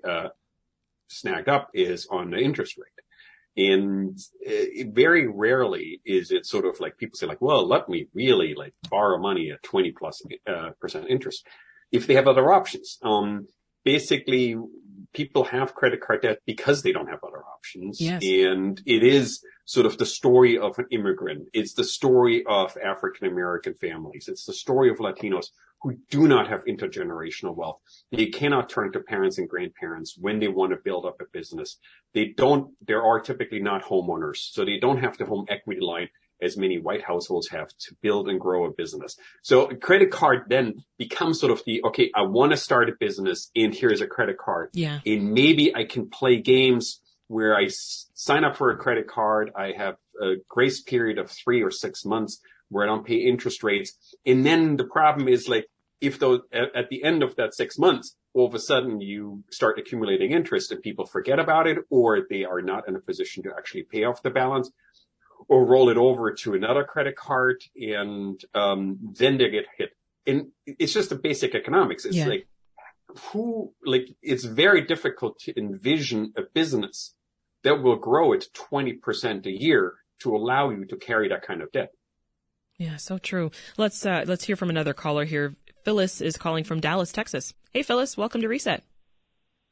uh, 0.04 0.28
snagged 1.08 1.48
up 1.48 1.70
is 1.74 2.06
on 2.10 2.30
the 2.30 2.38
interest 2.38 2.76
rate. 2.78 2.88
And 3.54 4.18
very 4.94 5.26
rarely 5.26 6.00
is 6.06 6.30
it 6.30 6.46
sort 6.46 6.64
of 6.64 6.80
like 6.80 6.96
people 6.96 7.16
say 7.16 7.26
like, 7.26 7.42
well, 7.42 7.68
let 7.68 7.88
me 7.88 8.06
really 8.14 8.54
like 8.54 8.72
borrow 8.88 9.18
money 9.18 9.50
at 9.50 9.62
20 9.62 9.92
plus 9.92 10.22
uh, 10.46 10.70
percent 10.80 11.06
interest 11.10 11.46
if 11.90 12.06
they 12.06 12.14
have 12.14 12.28
other 12.28 12.50
options. 12.50 12.98
Um, 13.02 13.46
basically 13.84 14.56
people 15.12 15.44
have 15.44 15.74
credit 15.74 16.00
card 16.00 16.22
debt 16.22 16.38
because 16.46 16.82
they 16.82 16.92
don't 16.92 17.08
have 17.08 17.22
other 17.22 17.44
options. 17.44 18.00
Yes. 18.00 18.22
And 18.24 18.80
it 18.86 19.02
is 19.02 19.44
sort 19.64 19.86
of 19.86 19.98
the 19.98 20.06
story 20.06 20.58
of 20.58 20.78
an 20.78 20.86
immigrant. 20.90 21.48
It's 21.52 21.74
the 21.74 21.84
story 21.84 22.44
of 22.46 22.76
African 22.82 23.28
American 23.28 23.74
families. 23.74 24.28
It's 24.28 24.44
the 24.44 24.52
story 24.52 24.90
of 24.90 24.98
Latinos 24.98 25.46
who 25.82 25.96
do 26.10 26.28
not 26.28 26.48
have 26.48 26.64
intergenerational 26.64 27.56
wealth. 27.56 27.80
They 28.12 28.26
cannot 28.26 28.68
turn 28.68 28.92
to 28.92 29.00
parents 29.00 29.38
and 29.38 29.48
grandparents 29.48 30.16
when 30.16 30.38
they 30.38 30.48
want 30.48 30.70
to 30.70 30.76
build 30.76 31.04
up 31.04 31.20
a 31.20 31.24
business. 31.32 31.78
They 32.14 32.26
don't, 32.36 32.72
there 32.86 33.02
are 33.02 33.20
typically 33.20 33.60
not 33.60 33.82
homeowners, 33.82 34.36
so 34.36 34.64
they 34.64 34.78
don't 34.78 34.98
have 34.98 35.18
the 35.18 35.24
home 35.24 35.46
equity 35.48 35.80
line 35.80 36.08
as 36.42 36.56
many 36.56 36.78
white 36.78 37.02
households 37.02 37.48
have 37.48 37.68
to 37.68 37.94
build 38.02 38.28
and 38.28 38.40
grow 38.40 38.66
a 38.66 38.70
business. 38.70 39.16
So 39.42 39.66
a 39.66 39.76
credit 39.76 40.10
card 40.10 40.44
then 40.48 40.84
becomes 40.98 41.40
sort 41.40 41.52
of 41.52 41.62
the, 41.64 41.82
okay, 41.86 42.10
I 42.14 42.22
want 42.22 42.52
to 42.52 42.56
start 42.56 42.88
a 42.88 42.92
business 42.98 43.50
and 43.54 43.74
here's 43.74 44.00
a 44.00 44.06
credit 44.06 44.38
card. 44.38 44.70
Yeah. 44.72 45.00
And 45.06 45.32
maybe 45.32 45.74
I 45.74 45.84
can 45.84 46.10
play 46.10 46.40
games 46.40 47.00
where 47.28 47.56
I 47.56 47.64
s- 47.64 48.10
sign 48.14 48.44
up 48.44 48.56
for 48.56 48.70
a 48.70 48.76
credit 48.76 49.06
card. 49.08 49.52
I 49.56 49.72
have 49.76 49.96
a 50.20 50.34
grace 50.48 50.82
period 50.82 51.18
of 51.18 51.30
three 51.30 51.62
or 51.62 51.70
six 51.70 52.04
months 52.04 52.40
where 52.68 52.84
I 52.84 52.86
don't 52.86 53.06
pay 53.06 53.16
interest 53.16 53.62
rates. 53.62 53.96
And 54.26 54.44
then 54.44 54.76
the 54.76 54.84
problem 54.84 55.28
is 55.28 55.48
like, 55.48 55.66
if 56.00 56.18
those 56.18 56.40
at, 56.52 56.74
at 56.74 56.88
the 56.90 57.04
end 57.04 57.22
of 57.22 57.36
that 57.36 57.54
six 57.54 57.78
months, 57.78 58.16
all 58.34 58.46
of 58.46 58.54
a 58.54 58.58
sudden 58.58 59.00
you 59.00 59.44
start 59.50 59.78
accumulating 59.78 60.32
interest 60.32 60.72
and 60.72 60.82
people 60.82 61.06
forget 61.06 61.38
about 61.38 61.66
it 61.66 61.78
or 61.90 62.26
they 62.28 62.44
are 62.44 62.60
not 62.60 62.88
in 62.88 62.96
a 62.96 63.00
position 63.00 63.42
to 63.44 63.50
actually 63.56 63.84
pay 63.84 64.04
off 64.04 64.22
the 64.22 64.30
balance 64.30 64.70
or 65.52 65.66
roll 65.66 65.90
it 65.90 65.98
over 65.98 66.32
to 66.32 66.54
another 66.54 66.82
credit 66.82 67.14
card 67.14 67.62
and 67.76 68.42
um, 68.54 68.98
then 69.18 69.36
they 69.36 69.50
get 69.50 69.66
hit. 69.76 69.90
And 70.26 70.46
it's 70.64 70.94
just 70.94 71.10
the 71.10 71.14
basic 71.14 71.54
economics. 71.54 72.06
It's 72.06 72.16
yeah. 72.16 72.26
like 72.26 72.46
who 73.18 73.74
like 73.84 74.08
it's 74.22 74.44
very 74.44 74.80
difficult 74.86 75.38
to 75.40 75.58
envision 75.58 76.32
a 76.38 76.42
business 76.54 77.14
that 77.64 77.82
will 77.82 77.96
grow 77.96 78.32
at 78.32 78.46
20% 78.54 79.44
a 79.44 79.50
year 79.50 79.96
to 80.20 80.34
allow 80.34 80.70
you 80.70 80.86
to 80.86 80.96
carry 80.96 81.28
that 81.28 81.42
kind 81.42 81.60
of 81.60 81.70
debt. 81.70 81.90
Yeah, 82.78 82.96
so 82.96 83.18
true. 83.18 83.50
Let's 83.76 84.06
uh, 84.06 84.24
let's 84.26 84.44
hear 84.44 84.56
from 84.56 84.70
another 84.70 84.94
caller 84.94 85.26
here. 85.26 85.54
Phyllis 85.84 86.22
is 86.22 86.38
calling 86.38 86.64
from 86.64 86.80
Dallas, 86.80 87.12
Texas. 87.12 87.52
Hey, 87.74 87.82
Phyllis, 87.82 88.16
welcome 88.16 88.40
to 88.40 88.48
Reset. 88.48 88.82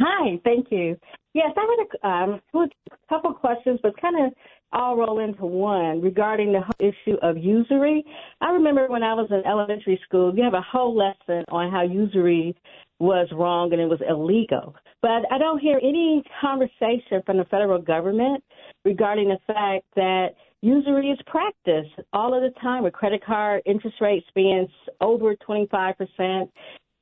Hi, 0.03 0.39
thank 0.45 0.67
you. 0.71 0.99
Yes, 1.33 1.53
I 1.57 1.77
had 1.79 1.87
a, 1.87 2.09
um, 2.09 2.41
a 2.55 2.69
couple 3.09 3.33
questions, 3.33 3.81
but 3.83 3.99
kind 3.99 4.27
of 4.27 4.33
all 4.73 4.97
roll 4.97 5.19
into 5.19 5.45
one 5.45 6.01
regarding 6.01 6.53
the 6.53 6.63
issue 6.79 7.17
of 7.23 7.37
usury. 7.37 8.05
I 8.41 8.51
remember 8.51 8.87
when 8.89 9.03
I 9.03 9.15
was 9.15 9.29
in 9.31 9.43
elementary 9.47 10.01
school, 10.07 10.35
you 10.37 10.43
have 10.45 10.55
a 10.55 10.63
whole 10.63 10.97
lesson 10.97 11.45
on 11.49 11.71
how 11.71 11.83
usury 11.83 12.57
was 12.99 13.29
wrong 13.33 13.73
and 13.73 13.81
it 13.81 13.87
was 13.87 14.01
illegal. 14.09 14.75
But 15.03 15.23
I 15.33 15.39
don't 15.39 15.59
hear 15.59 15.79
any 15.83 16.23
conversation 16.41 17.23
from 17.25 17.39
the 17.39 17.47
federal 17.51 17.81
government 17.81 18.45
regarding 18.85 19.29
the 19.29 19.39
fact 19.47 19.87
that 19.97 20.35
usury 20.61 21.11
is 21.11 21.19
practiced 21.27 21.95
all 22.13 22.35
of 22.35 22.43
the 22.43 22.59
time 22.61 22.85
with 22.85 22.93
credit 22.93 23.25
card 23.25 23.63
interest 23.65 23.97
rates 24.01 24.27
being 24.35 24.69
over 25.01 25.35
25%. 25.37 26.49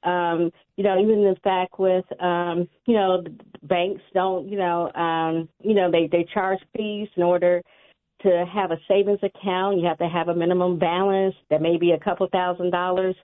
Um, 0.04 0.50
you 0.76 0.84
know, 0.84 1.00
even 1.00 1.24
the 1.24 1.36
fact 1.42 1.78
with, 1.78 2.04
um, 2.20 2.68
you 2.86 2.94
know, 2.94 3.24
banks 3.64 4.02
don't, 4.14 4.48
you 4.48 4.56
know, 4.56 4.92
um, 4.92 5.48
you 5.60 5.74
know, 5.74 5.90
they, 5.90 6.08
they 6.10 6.24
charge 6.32 6.60
fees 6.76 7.08
in 7.16 7.22
order 7.22 7.62
to 8.22 8.44
have 8.52 8.70
a 8.70 8.78
savings 8.88 9.20
account. 9.22 9.78
You 9.78 9.86
have 9.86 9.98
to 9.98 10.08
have 10.08 10.28
a 10.28 10.34
minimum 10.34 10.78
balance 10.78 11.34
that 11.50 11.62
may 11.62 11.76
be 11.76 11.92
a 11.92 11.98
couple 12.00 12.28
thousand 12.30 12.70
dollars. 12.70 13.14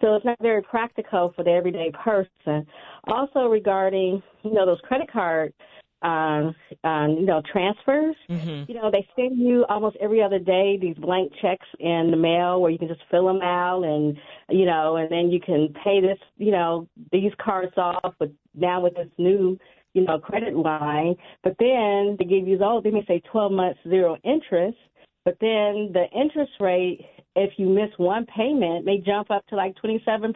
So 0.00 0.14
it's 0.14 0.24
not 0.24 0.38
very 0.40 0.62
practical 0.62 1.32
for 1.34 1.44
the 1.44 1.50
everyday 1.50 1.90
person. 1.92 2.66
Also 3.08 3.46
regarding, 3.46 4.22
you 4.42 4.52
know, 4.52 4.66
those 4.66 4.80
credit 4.82 5.10
cards 5.10 5.54
um, 6.04 6.54
um, 6.84 7.16
you 7.18 7.26
know, 7.26 7.42
transfers. 7.50 8.14
Mm-hmm. 8.28 8.70
You 8.70 8.74
know, 8.80 8.90
they 8.90 9.08
send 9.16 9.38
you 9.38 9.64
almost 9.68 9.96
every 10.00 10.22
other 10.22 10.38
day 10.38 10.78
these 10.80 10.96
blank 10.96 11.32
checks 11.40 11.66
in 11.80 12.10
the 12.10 12.16
mail 12.16 12.60
where 12.60 12.70
you 12.70 12.78
can 12.78 12.88
just 12.88 13.00
fill 13.10 13.26
them 13.26 13.40
out 13.42 13.82
and, 13.82 14.16
you 14.50 14.66
know, 14.66 14.96
and 14.96 15.10
then 15.10 15.30
you 15.30 15.40
can 15.40 15.74
pay 15.82 16.00
this, 16.00 16.18
you 16.36 16.52
know, 16.52 16.86
these 17.10 17.32
cards 17.42 17.72
off, 17.76 18.14
but 18.18 18.30
now 18.54 18.80
with 18.80 18.94
this 18.94 19.08
new, 19.18 19.58
you 19.94 20.04
know, 20.04 20.18
credit 20.18 20.54
line. 20.54 21.14
But 21.42 21.56
then 21.58 22.16
they 22.18 22.26
give 22.26 22.46
you, 22.46 22.58
oh, 22.62 22.82
they 22.84 22.90
may 22.90 23.04
say 23.06 23.22
12 23.32 23.52
months 23.52 23.80
zero 23.88 24.18
interest, 24.24 24.78
but 25.24 25.38
then 25.40 25.90
the 25.92 26.04
interest 26.14 26.52
rate, 26.60 27.00
if 27.34 27.52
you 27.56 27.68
miss 27.68 27.90
one 27.96 28.26
payment, 28.26 28.84
may 28.84 28.98
jump 28.98 29.30
up 29.30 29.46
to 29.46 29.56
like 29.56 29.74
27%. 29.82 30.34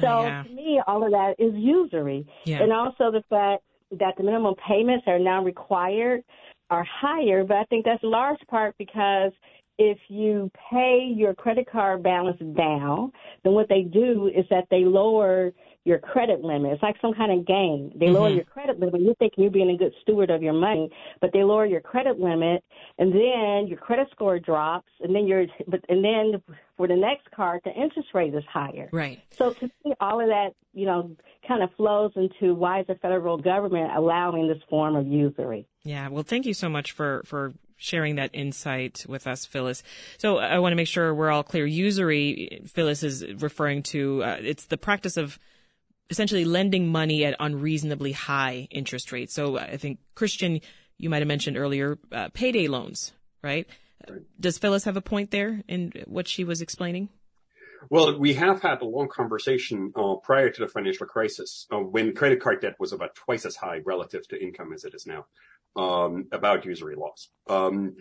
So 0.00 0.22
yeah. 0.22 0.42
to 0.44 0.48
me, 0.48 0.80
all 0.86 1.04
of 1.04 1.10
that 1.10 1.34
is 1.38 1.52
usury. 1.54 2.26
Yeah. 2.44 2.62
And 2.62 2.72
also 2.72 3.10
the 3.10 3.24
fact 3.28 3.62
that 3.92 4.14
the 4.16 4.22
minimum 4.22 4.54
payments 4.66 5.04
are 5.06 5.18
now 5.18 5.42
required 5.42 6.22
are 6.70 6.84
higher, 6.84 7.44
but 7.44 7.56
I 7.56 7.64
think 7.64 7.84
that's 7.84 8.02
large 8.02 8.40
part 8.48 8.74
because 8.78 9.32
if 9.78 9.98
you 10.08 10.50
pay 10.70 11.10
your 11.14 11.34
credit 11.34 11.70
card 11.70 12.02
balance 12.02 12.38
down, 12.56 13.12
then 13.44 13.52
what 13.52 13.68
they 13.68 13.82
do 13.82 14.30
is 14.34 14.44
that 14.50 14.64
they 14.70 14.84
lower 14.84 15.52
your 15.84 15.98
credit 15.98 16.42
limit. 16.42 16.72
It's 16.72 16.82
like 16.82 16.96
some 17.00 17.14
kind 17.14 17.32
of 17.32 17.46
game. 17.46 17.92
They 17.94 18.06
mm-hmm. 18.06 18.14
lower 18.14 18.28
your 18.28 18.44
credit 18.44 18.78
limit. 18.78 19.00
You 19.00 19.14
think 19.18 19.34
you're 19.36 19.50
being 19.50 19.70
a 19.70 19.76
good 19.76 19.94
steward 20.02 20.30
of 20.30 20.42
your 20.42 20.52
money, 20.52 20.90
but 21.20 21.32
they 21.32 21.42
lower 21.42 21.64
your 21.64 21.80
credit 21.80 22.18
limit, 22.20 22.62
and 22.98 23.12
then 23.12 23.66
your 23.68 23.78
credit 23.78 24.08
score 24.10 24.38
drops, 24.38 24.90
and 25.00 25.14
then 25.14 25.26
your 25.26 25.46
but 25.66 25.80
and 25.88 26.04
then 26.04 26.42
for 26.76 26.86
the 26.86 26.96
next 26.96 27.30
card, 27.30 27.60
the 27.64 27.72
interest 27.72 28.08
rate 28.14 28.34
is 28.34 28.44
higher. 28.52 28.88
Right. 28.92 29.20
So 29.30 29.52
to 29.52 29.70
me, 29.84 29.94
all 30.00 30.20
of 30.20 30.28
that, 30.28 30.50
you 30.74 30.86
know, 30.86 31.16
kind 31.46 31.62
of 31.62 31.70
flows 31.76 32.12
into 32.16 32.54
why 32.54 32.80
is 32.80 32.86
the 32.86 32.94
federal 32.96 33.38
government 33.38 33.90
allowing 33.96 34.48
this 34.48 34.62
form 34.68 34.94
of 34.94 35.06
usury? 35.06 35.66
Yeah. 35.84 36.08
Well, 36.08 36.22
thank 36.22 36.44
you 36.44 36.54
so 36.54 36.68
much 36.68 36.92
for 36.92 37.22
for 37.24 37.54
sharing 37.78 38.16
that 38.16 38.30
insight 38.34 39.06
with 39.08 39.26
us, 39.26 39.46
Phyllis. 39.46 39.82
So 40.18 40.38
I 40.38 40.58
want 40.58 40.72
to 40.72 40.76
make 40.76 40.88
sure 40.88 41.14
we're 41.14 41.30
all 41.30 41.44
clear. 41.44 41.64
Usury, 41.64 42.60
Phyllis 42.66 43.02
is 43.02 43.24
referring 43.40 43.84
to 43.84 44.22
uh, 44.24 44.36
it's 44.40 44.66
the 44.66 44.76
practice 44.76 45.16
of 45.16 45.38
essentially 46.10 46.44
lending 46.44 46.88
money 46.88 47.24
at 47.24 47.36
unreasonably 47.38 48.12
high 48.12 48.68
interest 48.70 49.12
rates. 49.12 49.34
So 49.34 49.58
I 49.58 49.76
think 49.76 49.98
Christian, 50.14 50.60
you 50.96 51.10
might 51.10 51.18
have 51.18 51.28
mentioned 51.28 51.56
earlier, 51.56 51.98
uh, 52.12 52.28
payday 52.32 52.68
loans, 52.68 53.12
right? 53.42 53.66
right? 54.08 54.22
Does 54.40 54.58
Phyllis 54.58 54.84
have 54.84 54.96
a 54.96 55.02
point 55.02 55.30
there 55.30 55.62
in 55.68 55.92
what 56.06 56.28
she 56.28 56.44
was 56.44 56.62
explaining? 56.62 57.08
Well, 57.90 58.18
we 58.18 58.34
have 58.34 58.60
had 58.60 58.82
a 58.82 58.84
long 58.84 59.08
conversation 59.08 59.92
uh, 59.94 60.16
prior 60.16 60.50
to 60.50 60.60
the 60.60 60.68
financial 60.68 61.06
crisis 61.06 61.66
uh, 61.72 61.78
when 61.78 62.14
credit 62.14 62.40
card 62.40 62.60
debt 62.60 62.74
was 62.78 62.92
about 62.92 63.14
twice 63.14 63.46
as 63.46 63.56
high 63.56 63.80
relative 63.84 64.26
to 64.28 64.42
income 64.42 64.72
as 64.72 64.84
it 64.84 64.94
is 64.94 65.06
now 65.06 65.26
um, 65.76 66.26
about 66.32 66.64
usury 66.64 66.96
laws. 66.96 67.28
Um, 67.48 67.96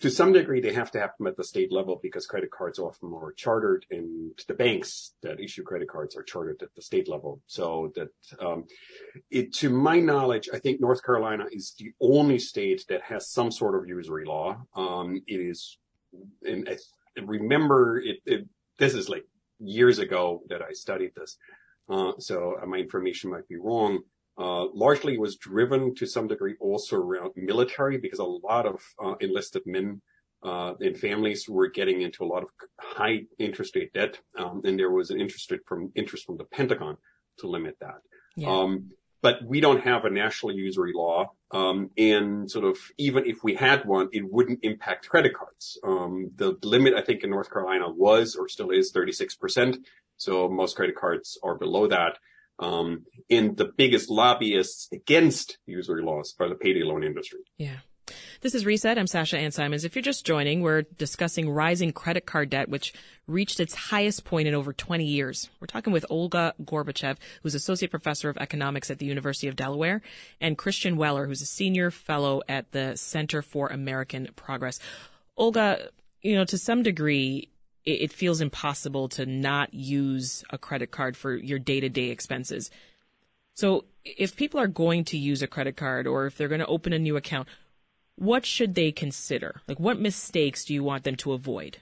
to 0.00 0.10
some 0.10 0.32
degree, 0.32 0.60
they 0.60 0.72
have 0.72 0.90
to 0.92 1.00
happen 1.00 1.26
at 1.26 1.36
the 1.36 1.44
state 1.44 1.70
level 1.70 2.00
because 2.02 2.26
credit 2.26 2.50
cards 2.50 2.78
often 2.78 3.12
are 3.14 3.32
chartered 3.32 3.84
and 3.90 4.32
the 4.48 4.54
banks 4.54 5.14
that 5.22 5.40
issue 5.40 5.62
credit 5.62 5.88
cards 5.88 6.16
are 6.16 6.22
chartered 6.22 6.62
at 6.62 6.74
the 6.74 6.82
state 6.82 7.08
level. 7.08 7.40
So 7.46 7.92
that, 7.96 8.08
um, 8.40 8.64
it, 9.30 9.52
to 9.56 9.68
my 9.68 10.00
knowledge, 10.00 10.48
I 10.52 10.58
think 10.58 10.80
North 10.80 11.04
Carolina 11.04 11.44
is 11.52 11.74
the 11.78 11.92
only 12.00 12.38
state 12.38 12.84
that 12.88 13.02
has 13.02 13.30
some 13.30 13.50
sort 13.50 13.74
of 13.74 13.86
usury 13.86 14.24
law. 14.24 14.62
Um, 14.74 15.22
it 15.26 15.36
is, 15.36 15.78
and 16.42 16.66
I 16.68 16.76
remember 17.20 18.00
it, 18.00 18.18
it, 18.24 18.48
this 18.78 18.94
is 18.94 19.10
like 19.10 19.26
years 19.58 19.98
ago 19.98 20.42
that 20.48 20.62
I 20.62 20.72
studied 20.72 21.12
this. 21.14 21.36
Uh, 21.90 22.12
so 22.18 22.56
my 22.66 22.78
information 22.78 23.30
might 23.30 23.48
be 23.48 23.56
wrong. 23.56 24.00
Uh, 24.40 24.68
largely 24.72 25.18
was 25.18 25.36
driven 25.36 25.94
to 25.94 26.06
some 26.06 26.26
degree 26.26 26.54
also 26.60 26.96
around 26.96 27.30
military 27.36 27.98
because 27.98 28.20
a 28.20 28.24
lot 28.24 28.64
of 28.64 28.80
uh, 29.04 29.14
enlisted 29.20 29.62
men 29.66 30.00
uh, 30.42 30.72
and 30.80 30.96
families 30.96 31.46
were 31.46 31.68
getting 31.68 32.00
into 32.00 32.24
a 32.24 32.26
lot 32.26 32.42
of 32.42 32.48
high 32.80 33.20
interest 33.38 33.76
rate 33.76 33.92
debt, 33.92 34.18
um, 34.38 34.62
and 34.64 34.78
there 34.78 34.90
was 34.90 35.10
an 35.10 35.20
interest 35.20 35.52
from 35.66 35.92
interest 35.94 36.24
from 36.24 36.38
the 36.38 36.44
Pentagon 36.44 36.96
to 37.38 37.48
limit 37.48 37.76
that. 37.80 38.00
Yeah. 38.34 38.48
Um, 38.48 38.92
but 39.20 39.44
we 39.44 39.60
don't 39.60 39.82
have 39.82 40.06
a 40.06 40.10
national 40.10 40.52
usury 40.54 40.92
law, 40.94 41.32
um, 41.50 41.90
and 41.98 42.50
sort 42.50 42.64
of 42.64 42.78
even 42.96 43.26
if 43.26 43.44
we 43.44 43.54
had 43.54 43.84
one, 43.84 44.08
it 44.12 44.24
wouldn't 44.24 44.60
impact 44.62 45.10
credit 45.10 45.34
cards. 45.34 45.78
Um, 45.84 46.30
the 46.36 46.56
limit 46.62 46.94
I 46.94 47.02
think 47.02 47.22
in 47.22 47.28
North 47.28 47.52
Carolina 47.52 47.90
was 47.90 48.36
or 48.36 48.48
still 48.48 48.70
is 48.70 48.90
36 48.92 49.34
percent, 49.36 49.86
so 50.16 50.48
most 50.48 50.76
credit 50.76 50.96
cards 50.96 51.38
are 51.42 51.56
below 51.56 51.86
that. 51.88 52.16
Um, 52.60 53.06
and 53.30 53.56
the 53.56 53.72
biggest 53.76 54.10
lobbyists 54.10 54.88
against 54.92 55.58
usury 55.66 56.02
laws 56.02 56.34
are 56.38 56.48
the 56.48 56.54
payday 56.54 56.82
loan 56.82 57.02
industry. 57.02 57.40
Yeah. 57.56 57.78
This 58.40 58.54
is 58.54 58.64
Reset. 58.64 58.98
I'm 58.98 59.06
Sasha 59.06 59.38
Ann 59.38 59.50
Simons. 59.50 59.84
If 59.84 59.94
you're 59.94 60.02
just 60.02 60.24
joining, 60.26 60.62
we're 60.62 60.82
discussing 60.82 61.48
rising 61.48 61.92
credit 61.92 62.26
card 62.26 62.50
debt, 62.50 62.68
which 62.68 62.92
reached 63.26 63.60
its 63.60 63.74
highest 63.74 64.24
point 64.24 64.48
in 64.48 64.54
over 64.54 64.72
20 64.72 65.04
years. 65.04 65.48
We're 65.60 65.66
talking 65.66 65.92
with 65.92 66.06
Olga 66.10 66.54
Gorbachev, 66.62 67.18
who's 67.42 67.54
associate 67.54 67.90
professor 67.90 68.28
of 68.28 68.38
economics 68.38 68.90
at 68.90 68.98
the 68.98 69.06
University 69.06 69.46
of 69.46 69.56
Delaware, 69.56 70.02
and 70.40 70.58
Christian 70.58 70.96
Weller, 70.96 71.26
who's 71.26 71.42
a 71.42 71.46
senior 71.46 71.90
fellow 71.90 72.42
at 72.48 72.72
the 72.72 72.96
Center 72.96 73.42
for 73.42 73.68
American 73.68 74.28
Progress. 74.36 74.78
Olga, 75.36 75.88
you 76.22 76.34
know, 76.34 76.44
to 76.44 76.58
some 76.58 76.82
degree, 76.82 77.49
it, 77.84 78.12
feels 78.12 78.40
impossible 78.40 79.08
to 79.10 79.26
not 79.26 79.72
use 79.74 80.44
a 80.50 80.58
credit 80.58 80.90
card 80.90 81.16
for 81.16 81.34
your 81.34 81.58
day 81.58 81.80
to 81.80 81.88
day 81.88 82.08
expenses. 82.08 82.70
So 83.54 83.84
if 84.04 84.36
people 84.36 84.60
are 84.60 84.66
going 84.66 85.04
to 85.06 85.18
use 85.18 85.42
a 85.42 85.46
credit 85.46 85.76
card 85.76 86.06
or 86.06 86.26
if 86.26 86.36
they're 86.36 86.48
going 86.48 86.60
to 86.60 86.66
open 86.66 86.92
a 86.92 86.98
new 86.98 87.16
account, 87.16 87.48
what 88.16 88.44
should 88.44 88.74
they 88.74 88.92
consider? 88.92 89.62
Like, 89.66 89.80
what 89.80 89.98
mistakes 89.98 90.64
do 90.64 90.74
you 90.74 90.84
want 90.84 91.04
them 91.04 91.16
to 91.16 91.32
avoid? 91.32 91.78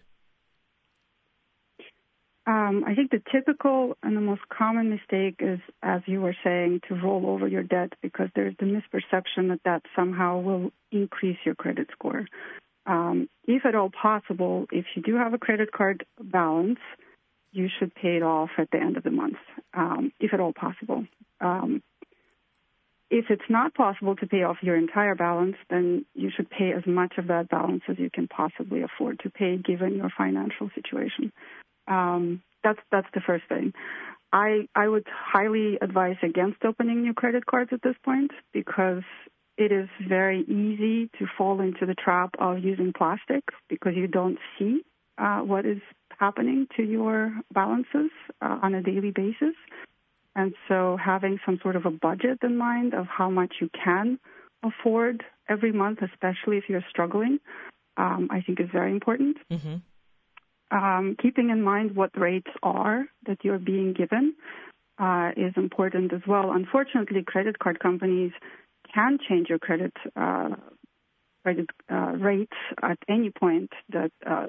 Um, 2.47 2.85
I 2.87 2.95
think 2.95 3.11
the 3.11 3.21
typical 3.31 3.99
and 4.03 4.17
the 4.17 4.23
most 4.23 4.41
common 4.49 4.89
mistake 4.89 5.37
is, 5.41 5.61
as 5.83 6.01
you 6.07 6.23
were 6.23 6.37
saying, 6.43 6.81
to 6.89 6.95
roll 6.95 7.27
over 7.27 7.47
your 7.47 7.63
debt 7.63 7.93
because 8.01 8.29
there's 8.35 8.55
the 8.59 8.65
misperception 8.65 9.49
that 9.51 9.61
that 9.67 9.83
somehow 9.95 10.41
will 10.41 10.71
increase 10.91 11.37
your 11.45 11.55
credit 11.55 11.89
score 11.93 12.27
um, 12.87 13.29
if 13.47 13.65
at 13.67 13.75
all 13.75 13.91
possible, 13.91 14.67
if 14.73 14.85
you 14.95 15.03
do 15.03 15.17
have 15.17 15.35
a 15.35 15.39
credit 15.39 15.73
card 15.73 16.05
balance, 16.21 16.79
you 17.53 17.69
should 17.79 17.95
pay 17.95 18.17
it 18.17 18.23
off 18.23 18.51
at 18.59 18.71
the 18.71 18.79
end 18.79 18.97
of 18.97 19.03
the 19.03 19.11
month, 19.11 19.37
um, 19.75 20.13
if 20.21 20.33
at 20.35 20.41
all 20.41 20.53
possible. 20.53 21.05
Um, 21.41 21.83
if 23.11 23.27
it's 23.31 23.49
not 23.49 23.75
possible 23.75 24.17
to 24.17 24.27
pay 24.27 24.43
off 24.43 24.59
your 24.63 24.77
entire 24.77 25.15
balance, 25.15 25.57
then 25.71 26.05
you 26.15 26.31
should 26.35 26.51
pay 26.51 26.73
as 26.73 26.87
much 26.87 27.15
of 27.17 27.29
that 27.29 27.49
balance 27.49 27.83
as 27.89 27.99
you 27.99 28.11
can 28.11 28.29
possibly 28.29 28.83
afford 28.83 29.21
to 29.21 29.31
pay, 29.31 29.57
given 29.57 29.97
your 29.97 30.11
financial 30.17 30.71
situation. 30.75 31.33
Um, 31.87 32.43
that's 32.63 32.81
that's 32.93 33.07
the 33.15 33.23
first 33.27 33.45
thing. 33.49 33.73
I 34.31 34.69
I 34.75 34.89
would 34.89 35.07
highly 35.09 35.79
advise 35.81 36.17
against 36.23 36.65
opening 36.65 37.03
new 37.03 37.15
credit 37.15 37.47
cards 37.47 37.71
at 37.73 37.83
this 37.83 37.97
point 38.05 38.31
because 38.53 39.05
it 39.59 39.73
is 39.73 39.89
very 40.09 40.43
easy 40.43 41.11
to 41.19 41.27
fall 41.37 41.61
into 41.61 41.85
the 41.85 41.95
trap 41.95 42.31
of 42.39 42.61
using 42.61 42.93
plastic 42.97 43.43
because 43.69 43.93
you 43.97 44.07
don't 44.07 44.39
see 44.59 44.83
uh, 45.19 45.41
what 45.41 45.67
is 45.67 45.81
happening 46.19 46.69
to 46.77 46.83
your 46.85 47.35
balances 47.53 48.11
uh, 48.41 48.59
on 48.63 48.75
a 48.75 48.83
daily 48.83 49.11
basis. 49.11 49.55
And 50.37 50.55
so 50.69 50.97
having 51.05 51.41
some 51.45 51.59
sort 51.61 51.75
of 51.75 51.85
a 51.87 51.91
budget 51.91 52.39
in 52.45 52.57
mind 52.57 52.95
of 52.95 53.07
how 53.07 53.29
much 53.29 53.55
you 53.61 53.69
can 53.85 54.21
afford 54.63 55.25
every 55.49 55.73
month, 55.73 55.99
especially 56.03 56.57
if 56.57 56.65
you're 56.69 56.85
struggling, 56.89 57.41
um, 57.97 58.29
I 58.31 58.41
think 58.43 58.61
is 58.61 58.69
very 58.73 58.93
important. 58.93 59.39
Mm-hmm. 59.51 59.77
Um, 60.71 61.17
keeping 61.21 61.51
in 61.51 61.63
mind 61.63 61.97
what 61.97 62.17
rates 62.17 62.51
are 62.63 63.07
that 63.27 63.39
you're 63.43 63.59
being 63.59 63.93
given 63.93 64.35
uh, 64.99 65.31
is 65.37 65.53
important 65.57 66.13
as 66.13 66.21
well. 66.29 66.53
Unfortunately, 66.53 67.25
credit 67.27 67.59
card 67.59 67.81
companies 67.81 68.33
can 68.93 69.19
change 69.29 69.49
your 69.49 69.59
credit 69.59 69.93
uh, 70.17 70.51
credit 71.43 71.71
uh, 71.91 72.13
rates 72.19 72.57
at 72.83 72.99
any 73.09 73.31
point 73.31 73.71
that 73.91 74.11
uh, 74.27 74.47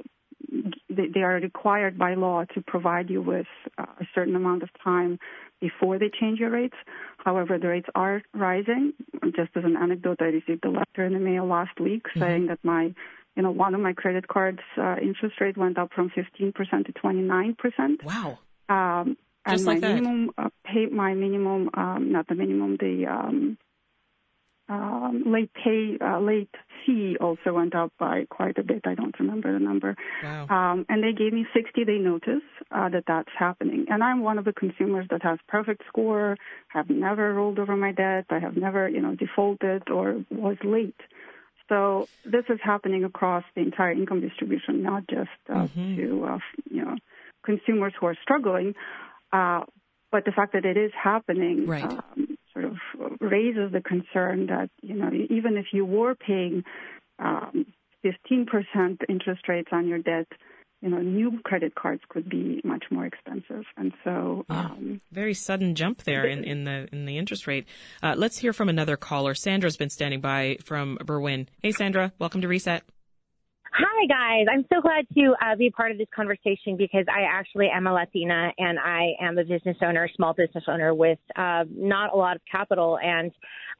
they, 0.89 1.07
they, 1.13 1.21
are 1.21 1.35
required 1.35 1.97
by 1.97 2.15
law 2.15 2.43
to 2.53 2.61
provide 2.61 3.09
you 3.09 3.21
with 3.21 3.47
uh, 3.77 3.85
a 3.99 4.05
certain 4.15 4.35
amount 4.35 4.63
of 4.63 4.69
time 4.83 5.19
before 5.61 5.99
they 5.99 6.09
change 6.19 6.39
your 6.39 6.49
rates. 6.49 6.75
However, 7.17 7.57
the 7.59 7.67
rates 7.67 7.87
are 7.95 8.21
rising. 8.33 8.93
Just 9.35 9.51
as 9.55 9.63
an 9.63 9.77
anecdote, 9.77 10.17
I 10.21 10.25
received 10.25 10.65
a 10.65 10.69
letter 10.69 11.05
in 11.05 11.13
the 11.13 11.19
mail 11.19 11.45
last 11.45 11.79
week 11.79 12.03
mm-hmm. 12.03 12.19
saying 12.19 12.47
that 12.47 12.59
my 12.63 12.93
you 13.35 13.43
know, 13.43 13.51
one 13.51 13.73
of 13.73 13.79
my 13.79 13.93
credit 13.93 14.27
cards 14.27 14.59
uh, 14.77 14.95
interest 15.01 15.39
rate 15.39 15.55
went 15.55 15.77
up 15.77 15.93
from 15.93 16.09
15% 16.09 16.53
to 16.85 16.91
29%. 16.91 18.03
Wow. 18.03 18.39
Um, 18.67 19.15
and 19.45 19.57
Just 19.57 19.65
my 19.65 19.73
like 19.73 19.81
minimum 19.81 20.31
uh, 20.37 20.49
pay, 20.65 20.87
my 20.87 21.13
minimum, 21.13 21.69
um, 21.73 22.11
not 22.11 22.27
the 22.27 22.35
minimum, 22.35 22.75
the 22.77 23.05
um, 23.07 23.57
late 25.25 25.51
pay, 25.53 25.97
uh, 26.01 26.19
late 26.19 26.53
fee 26.85 27.17
also 27.19 27.53
went 27.53 27.75
up 27.75 27.91
by 27.99 28.25
quite 28.29 28.57
a 28.57 28.63
bit. 28.63 28.81
I 28.85 28.95
don't 28.95 29.17
remember 29.19 29.51
the 29.51 29.59
number. 29.59 29.95
Wow. 30.23 30.47
Um, 30.49 30.85
and 30.89 31.03
they 31.03 31.13
gave 31.13 31.33
me 31.33 31.45
60 31.53 31.85
day 31.85 31.97
notice 31.97 32.43
uh, 32.71 32.89
that 32.89 33.03
that's 33.07 33.29
happening. 33.37 33.87
And 33.89 34.03
I'm 34.03 34.21
one 34.21 34.37
of 34.37 34.45
the 34.45 34.53
consumers 34.53 35.07
that 35.09 35.23
has 35.23 35.39
perfect 35.47 35.83
score, 35.87 36.37
have 36.67 36.89
never 36.89 37.33
rolled 37.33 37.59
over 37.59 37.75
my 37.75 37.91
debt, 37.91 38.25
I 38.29 38.39
have 38.39 38.55
never, 38.55 38.87
you 38.87 39.01
know, 39.01 39.15
defaulted 39.15 39.89
or 39.89 40.23
was 40.29 40.57
late. 40.63 40.99
So 41.69 42.07
this 42.25 42.45
is 42.49 42.59
happening 42.63 43.03
across 43.03 43.43
the 43.55 43.61
entire 43.61 43.91
income 43.91 44.21
distribution, 44.21 44.81
not 44.81 45.07
just 45.07 45.29
uh, 45.47 45.67
mm-hmm. 45.67 45.95
to 45.97 46.25
uh, 46.25 46.39
you 46.69 46.83
know 46.83 46.95
consumers 47.45 47.93
who 47.99 48.07
are 48.07 48.17
struggling, 48.21 48.73
uh, 49.31 49.61
but 50.11 50.25
the 50.25 50.31
fact 50.31 50.53
that 50.53 50.65
it 50.65 50.77
is 50.77 50.91
happening 51.01 51.67
right. 51.67 51.83
um, 51.83 52.38
sort 52.61 53.11
of 53.11 53.17
raises 53.21 53.71
the 53.71 53.81
concern 53.81 54.47
that 54.47 54.69
you 54.81 54.95
know 54.95 55.09
even 55.29 55.57
if 55.57 55.67
you 55.71 55.85
were 55.85 56.15
paying 56.15 56.63
um, 57.19 57.65
15% 58.05 58.97
interest 59.09 59.47
rates 59.49 59.69
on 59.71 59.87
your 59.87 59.99
debt, 59.99 60.27
you 60.81 60.89
know, 60.89 60.99
new 60.99 61.39
credit 61.43 61.75
cards 61.75 62.01
could 62.07 62.29
be 62.29 62.61
much 62.63 62.85
more 62.89 63.05
expensive, 63.05 63.65
and 63.75 63.91
so 64.03 64.45
yeah. 64.49 64.59
um, 64.61 65.01
very 65.11 65.33
sudden 65.33 65.75
jump 65.75 66.03
there 66.03 66.25
in, 66.25 66.45
in 66.45 66.63
the 66.63 66.87
in 66.93 67.05
the 67.05 67.17
interest 67.17 67.47
rate. 67.47 67.67
Uh, 68.01 68.15
let's 68.17 68.37
hear 68.37 68.53
from 68.53 68.69
another 68.69 68.95
caller. 68.95 69.33
Sandra's 69.33 69.75
been 69.75 69.89
standing 69.89 70.21
by 70.21 70.57
from 70.63 70.97
Berwyn. 71.03 71.47
Hey, 71.61 71.73
Sandra, 71.73 72.13
welcome 72.17 72.39
to 72.41 72.47
Reset. 72.47 72.83
Hi, 73.81 74.05
guys. 74.07 74.45
I'm 74.51 74.65
so 74.73 74.81
glad 74.81 75.07
to 75.13 75.35
uh, 75.41 75.55
be 75.55 75.69
part 75.69 75.91
of 75.91 75.97
this 75.97 76.07
conversation 76.13 76.75
because 76.77 77.05
I 77.07 77.21
actually 77.21 77.69
am 77.73 77.87
a 77.87 77.93
Latina 77.93 78.51
and 78.57 78.77
I 78.77 79.11
am 79.21 79.37
a 79.37 79.45
business 79.45 79.77
owner, 79.81 80.09
small 80.17 80.33
business 80.33 80.65
owner 80.67 80.93
with 80.93 81.19
uh, 81.37 81.63
not 81.71 82.11
a 82.11 82.17
lot 82.17 82.35
of 82.35 82.41
capital. 82.51 82.99
And 83.01 83.31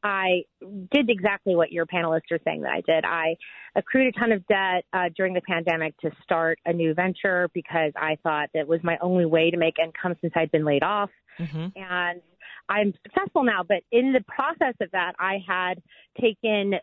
I 0.02 0.44
did 0.62 1.10
exactly 1.10 1.54
what 1.54 1.74
your 1.74 1.86
panelists 1.86 2.32
are 2.32 2.40
saying 2.46 2.62
that 2.62 2.72
I 2.72 2.82
did. 2.82 3.04
I 3.04 3.36
accrued 3.76 4.16
a 4.16 4.18
ton 4.18 4.32
of 4.32 4.48
debt 4.48 4.86
uh, 4.94 5.10
during 5.18 5.34
the 5.34 5.42
pandemic 5.42 5.98
to 5.98 6.12
start 6.24 6.60
a 6.66 6.72
new 6.72 6.94
venture 6.94 7.50
because 7.54 7.92
I 7.98 8.18
thought 8.24 8.50
that 8.54 8.70
was 8.70 8.80
my 8.84 8.98
only 9.02 9.26
way 9.26 9.52
to 9.52 9.58
make 9.58 9.76
income 9.84 10.16
since 10.22 10.32
I'd 10.34 10.52
been 10.52 10.66
laid 10.66 10.84
off. 10.84 11.10
Mm-hmm. 11.38 11.68
And 11.76 12.22
I'm 12.70 12.94
successful 13.04 13.44
now, 13.44 13.64
but 13.68 13.80
in 13.92 14.14
the 14.14 14.24
process 14.28 14.76
of 14.80 14.92
that, 14.92 15.14
I 15.20 15.40
had 15.46 15.82
taken 16.22 16.76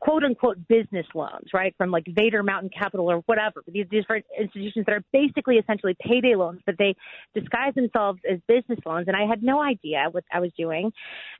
quote 0.00 0.24
unquote 0.24 0.56
business 0.68 1.06
loans, 1.14 1.48
right? 1.54 1.74
From 1.76 1.90
like 1.90 2.04
Vader 2.06 2.42
Mountain 2.42 2.70
Capital 2.76 3.10
or 3.10 3.18
whatever. 3.26 3.62
These 3.66 3.86
different 3.90 4.24
institutions 4.38 4.86
that 4.86 4.94
are 4.94 5.04
basically 5.12 5.56
essentially 5.56 5.96
payday 6.00 6.34
loans, 6.34 6.60
but 6.66 6.76
they 6.78 6.94
disguise 7.34 7.74
themselves 7.74 8.20
as 8.30 8.38
business 8.46 8.78
loans. 8.84 9.08
And 9.08 9.16
I 9.16 9.26
had 9.26 9.42
no 9.42 9.62
idea 9.62 10.06
what 10.10 10.24
I 10.32 10.40
was 10.40 10.50
doing. 10.56 10.92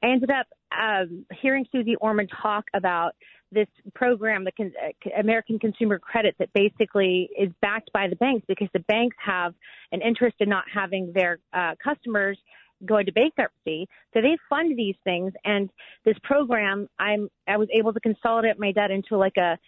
I 0.02 0.08
ended 0.08 0.30
up 0.30 0.46
um, 0.76 1.26
hearing 1.42 1.66
Suze 1.72 1.96
Orman 2.00 2.28
talk 2.42 2.64
about 2.74 3.14
this 3.52 3.66
program, 3.94 4.44
the 4.44 4.52
Con- 4.52 4.72
uh, 4.80 5.20
American 5.20 5.58
Consumer 5.58 5.98
Credit, 5.98 6.34
that 6.38 6.50
basically 6.54 7.28
is 7.38 7.50
backed 7.60 7.90
by 7.92 8.08
the 8.08 8.16
banks 8.16 8.44
because 8.46 8.68
the 8.72 8.80
banks 8.80 9.16
have 9.24 9.54
an 9.92 10.00
interest 10.02 10.36
in 10.40 10.48
not 10.48 10.64
having 10.72 11.12
their 11.12 11.38
uh, 11.52 11.74
customers 11.82 12.38
going 12.84 13.06
to 13.06 13.12
bankruptcy. 13.12 13.88
So 14.14 14.20
they 14.20 14.36
fund 14.48 14.78
these 14.78 14.96
things, 15.04 15.32
and 15.44 15.70
this 16.04 16.16
program, 16.22 16.88
I'm 16.98 17.28
I 17.46 17.56
was 17.56 17.68
able 17.72 17.92
to 17.92 18.00
consolidate 18.00 18.58
my 18.58 18.72
debt 18.72 18.90
into 18.90 19.16
like 19.16 19.36
a, 19.36 19.58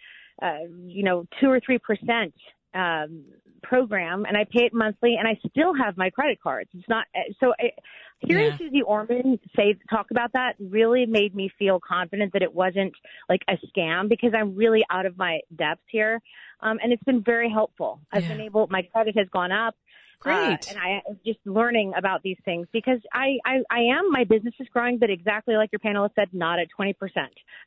uh, 0.41 0.65
you 0.85 1.03
know, 1.03 1.25
two 1.39 1.49
or 1.49 1.59
three 1.59 1.79
percent 1.79 2.33
um, 2.73 3.23
program, 3.61 4.25
and 4.25 4.35
I 4.37 4.45
pay 4.45 4.65
it 4.65 4.73
monthly, 4.73 5.15
and 5.17 5.27
I 5.27 5.39
still 5.49 5.73
have 5.73 5.97
my 5.97 6.09
credit 6.09 6.39
cards. 6.41 6.69
It's 6.73 6.89
not 6.89 7.05
so. 7.39 7.53
I, 7.59 7.71
hearing 8.19 8.51
yeah. 8.51 8.57
Suze 8.57 8.83
Orman 8.85 9.39
say 9.55 9.75
talk 9.89 10.07
about 10.11 10.31
that 10.33 10.53
really 10.59 11.05
made 11.05 11.35
me 11.35 11.51
feel 11.59 11.79
confident 11.79 12.31
that 12.33 12.41
it 12.41 12.53
wasn't 12.53 12.93
like 13.27 13.41
a 13.49 13.57
scam 13.67 14.07
because 14.07 14.31
I'm 14.37 14.55
really 14.55 14.83
out 14.89 15.05
of 15.05 15.17
my 15.17 15.39
depths 15.55 15.83
here, 15.87 16.21
um, 16.61 16.79
and 16.81 16.91
it's 16.93 17.03
been 17.03 17.23
very 17.23 17.49
helpful. 17.49 17.99
I've 18.11 18.23
yeah. 18.23 18.29
been 18.29 18.41
able. 18.41 18.67
My 18.69 18.81
credit 18.81 19.17
has 19.17 19.27
gone 19.29 19.51
up. 19.51 19.75
Great. 20.23 20.35
Uh, 20.35 20.69
and 20.69 20.79
I 20.79 21.01
am 21.09 21.19
just 21.25 21.39
learning 21.45 21.91
about 21.97 22.23
these 22.23 22.37
things 22.45 22.65
because 22.71 22.99
I, 23.11 23.39
I, 23.45 23.57
I 23.69 23.79
am, 23.97 24.09
my 24.09 24.23
business 24.23 24.53
is 24.57 24.67
growing, 24.69 24.97
but 24.97 25.09
exactly 25.09 25.55
like 25.55 25.69
your 25.73 25.79
panelist 25.79 26.15
said, 26.15 26.29
not 26.31 26.59
at 26.59 26.67
20%, 26.79 26.95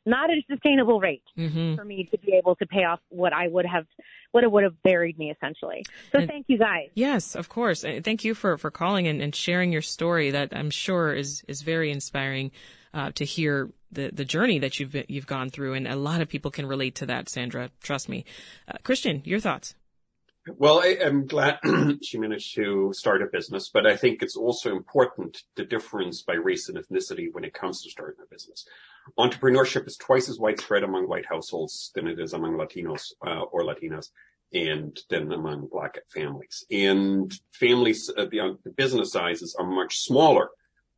not 0.07 0.31
at 0.31 0.37
a 0.37 0.43
sustainable 0.49 0.99
rate 0.99 1.21
mm-hmm. 1.37 1.75
for 1.75 1.85
me 1.85 2.09
to 2.11 2.17
be 2.17 2.33
able 2.33 2.55
to 2.55 2.65
pay 2.65 2.83
off 2.83 2.99
what 3.09 3.31
I 3.31 3.47
would 3.47 3.67
have, 3.67 3.85
what 4.31 4.43
it 4.43 4.51
would 4.51 4.63
have 4.63 4.81
buried 4.81 5.19
me 5.19 5.31
essentially. 5.31 5.85
So 6.11 6.17
and, 6.17 6.27
thank 6.27 6.45
you 6.49 6.57
guys. 6.57 6.89
Yes, 6.95 7.35
of 7.35 7.47
course. 7.47 7.83
Thank 7.83 8.23
you 8.23 8.33
for, 8.33 8.57
for 8.57 8.71
calling 8.71 9.07
and, 9.07 9.21
and 9.21 9.35
sharing 9.35 9.71
your 9.71 9.83
story 9.83 10.31
that 10.31 10.49
I'm 10.51 10.71
sure 10.71 11.13
is, 11.13 11.43
is 11.47 11.61
very 11.61 11.91
inspiring. 11.91 12.51
Uh, 12.93 13.11
to 13.11 13.25
hear 13.25 13.69
the 13.91 14.09
the 14.11 14.25
journey 14.25 14.57
that 14.59 14.79
you've 14.79 14.95
you've 15.07 15.27
gone 15.27 15.49
through, 15.49 15.73
and 15.73 15.87
a 15.87 15.95
lot 15.95 16.21
of 16.21 16.29
people 16.29 16.49
can 16.49 16.65
relate 16.65 16.95
to 16.95 17.05
that. 17.05 17.29
Sandra, 17.29 17.69
trust 17.83 18.09
me. 18.09 18.25
Uh, 18.67 18.77
Christian, 18.81 19.21
your 19.23 19.39
thoughts? 19.39 19.75
Well, 20.55 20.79
I, 20.79 20.97
am 21.01 21.25
glad 21.25 21.59
she 22.03 22.17
managed 22.17 22.55
to 22.55 22.93
start 22.93 23.21
a 23.21 23.25
business, 23.25 23.69
but 23.69 23.85
I 23.85 23.97
think 23.97 24.21
it's 24.21 24.37
also 24.37 24.71
important 24.71 25.43
the 25.55 25.65
difference 25.65 26.21
by 26.21 26.35
race 26.35 26.69
and 26.69 26.77
ethnicity 26.77 27.27
when 27.31 27.43
it 27.43 27.53
comes 27.53 27.83
to 27.83 27.89
starting 27.89 28.23
a 28.23 28.33
business. 28.33 28.65
Entrepreneurship 29.17 29.87
is 29.87 29.97
twice 29.97 30.29
as 30.29 30.39
widespread 30.39 30.83
among 30.83 31.07
white 31.07 31.25
households 31.25 31.91
than 31.95 32.07
it 32.07 32.19
is 32.19 32.33
among 32.33 32.53
Latinos 32.53 33.13
uh, 33.25 33.41
or 33.41 33.63
Latinas 33.63 34.09
and 34.53 34.97
then 35.09 35.31
among 35.31 35.67
black 35.67 35.97
families. 36.13 36.65
And 36.71 37.33
families, 37.51 38.09
uh, 38.15 38.25
the, 38.25 38.57
the, 38.63 38.71
business 38.71 39.11
sizes 39.11 39.55
are 39.59 39.65
much 39.65 39.97
smaller 39.99 40.49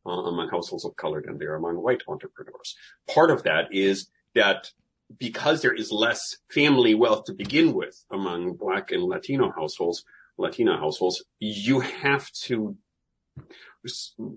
uh, 0.06 0.10
among 0.10 0.48
households 0.50 0.84
of 0.84 0.94
color 0.96 1.22
than 1.22 1.38
they 1.38 1.46
are 1.46 1.56
among 1.56 1.76
white 1.82 2.02
entrepreneurs. 2.06 2.76
Part 3.12 3.30
of 3.30 3.42
that 3.42 3.72
is 3.72 4.08
that 4.34 4.70
because 5.18 5.62
there 5.62 5.74
is 5.74 5.90
less 5.90 6.36
family 6.50 6.94
wealth 6.94 7.24
to 7.24 7.32
begin 7.32 7.72
with 7.72 8.04
among 8.10 8.54
black 8.54 8.92
and 8.92 9.02
Latino 9.02 9.50
households, 9.50 10.04
Latina 10.38 10.76
households, 10.76 11.24
you 11.38 11.80
have 11.80 12.30
to 12.32 12.76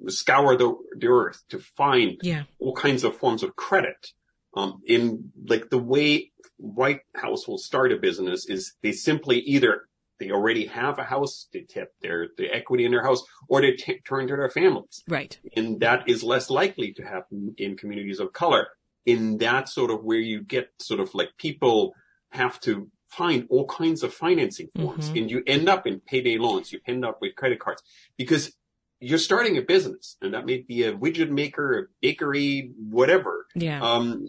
scour 0.07 0.57
the, 0.57 0.75
the 0.97 1.07
earth 1.07 1.43
to 1.49 1.59
find 1.59 2.17
yeah. 2.21 2.43
all 2.59 2.73
kinds 2.73 3.03
of 3.03 3.15
forms 3.15 3.43
of 3.43 3.55
credit. 3.55 4.07
Um, 4.55 4.81
in 4.85 5.31
like 5.47 5.71
the 5.71 5.79
way 5.79 6.31
white 6.57 7.01
households 7.15 7.65
start 7.65 7.91
a 7.91 7.97
business 7.97 8.47
is 8.47 8.75
they 8.83 8.91
simply 8.91 9.39
either 9.39 9.87
they 10.19 10.29
already 10.29 10.67
have 10.67 10.99
a 10.99 11.03
house, 11.03 11.47
they 11.51 11.61
tip 11.61 11.91
their 12.01 12.27
the 12.37 12.53
equity 12.53 12.85
in 12.85 12.91
their 12.91 13.03
house, 13.03 13.23
or 13.49 13.61
they 13.61 13.71
t- 13.71 13.99
turn 14.07 14.27
to 14.27 14.35
their 14.35 14.49
families. 14.49 15.03
Right. 15.07 15.39
And 15.55 15.79
that 15.79 16.07
is 16.07 16.23
less 16.23 16.51
likely 16.51 16.93
to 16.93 17.03
happen 17.03 17.55
in 17.57 17.77
communities 17.77 18.19
of 18.19 18.31
color 18.31 18.67
in 19.05 19.37
that 19.37 19.69
sort 19.69 19.91
of 19.91 20.03
where 20.03 20.19
you 20.19 20.41
get 20.41 20.69
sort 20.79 20.99
of 20.99 21.13
like 21.13 21.29
people 21.37 21.93
have 22.31 22.59
to 22.61 22.89
find 23.09 23.45
all 23.49 23.65
kinds 23.67 24.01
of 24.01 24.13
financing 24.13 24.69
forms 24.75 25.07
mm-hmm. 25.07 25.17
and 25.17 25.31
you 25.31 25.43
end 25.45 25.69
up 25.69 25.85
in 25.85 25.99
payday 25.99 26.37
loans, 26.37 26.71
you 26.71 26.79
end 26.87 27.05
up 27.05 27.19
with 27.21 27.35
credit 27.35 27.59
cards 27.59 27.83
because 28.17 28.51
you're 28.99 29.19
starting 29.19 29.57
a 29.57 29.61
business 29.61 30.15
and 30.21 30.33
that 30.33 30.45
may 30.45 30.59
be 30.59 30.83
a 30.83 30.93
widget 30.93 31.29
maker, 31.29 31.77
a 31.77 31.83
bakery, 32.01 32.71
whatever. 32.89 33.45
Yeah. 33.53 33.81
Um, 33.81 34.25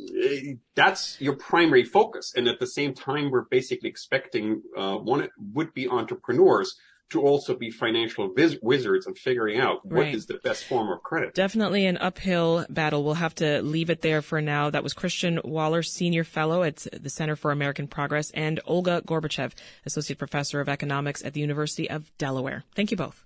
that's 0.74 1.18
your 1.20 1.37
primary 1.37 1.84
focus. 1.84 2.32
And 2.37 2.48
at 2.48 2.58
the 2.58 2.66
same 2.66 2.92
time, 2.92 3.30
we're 3.30 3.42
basically 3.42 3.88
expecting, 3.88 4.62
uh, 4.76 4.96
one 4.96 5.28
would 5.52 5.72
be 5.74 5.88
entrepreneurs 5.88 6.74
to 7.14 7.22
also 7.22 7.55
be 7.55 7.70
financial 7.70 8.29
viz- 8.29 8.59
wizards 8.61 9.07
and 9.07 9.16
figuring 9.16 9.61
out 9.61 9.85
what 9.87 10.00
right. 10.00 10.14
is 10.14 10.27
the 10.27 10.40
best 10.42 10.64
form 10.64 10.90
of 10.90 11.00
credit. 11.03 11.33
Definitely 11.33 11.87
an 11.87 11.96
uphill 11.98 12.66
battle. 12.68 13.05
We'll 13.05 13.14
have 13.14 13.37
to 13.37 13.62
leave 13.62 13.88
it 13.88 14.03
there 14.03 14.20
for 14.20 14.40
now. 14.40 14.68
That 14.68 14.83
was 14.83 14.92
Christian 14.94 15.40
Weller, 15.44 15.85
Senior 15.85 16.24
Fellow 16.24 16.64
at 16.64 16.87
the 16.92 17.11
Center 17.11 17.37
for 17.37 17.53
American 17.53 17.87
Progress, 17.87 18.33
and 18.33 18.59
Olga 18.66 19.00
Gorbachev, 19.07 19.53
Associate 19.87 20.18
Professor 20.18 20.61
of 20.61 20.68
Economics 20.68 21.24
at 21.24 21.35
the 21.35 21.40
University 21.40 21.88
of 21.88 22.11
Delaware. 22.18 22.64
Thank 22.74 22.90
you 22.90 22.96
both. 22.96 23.22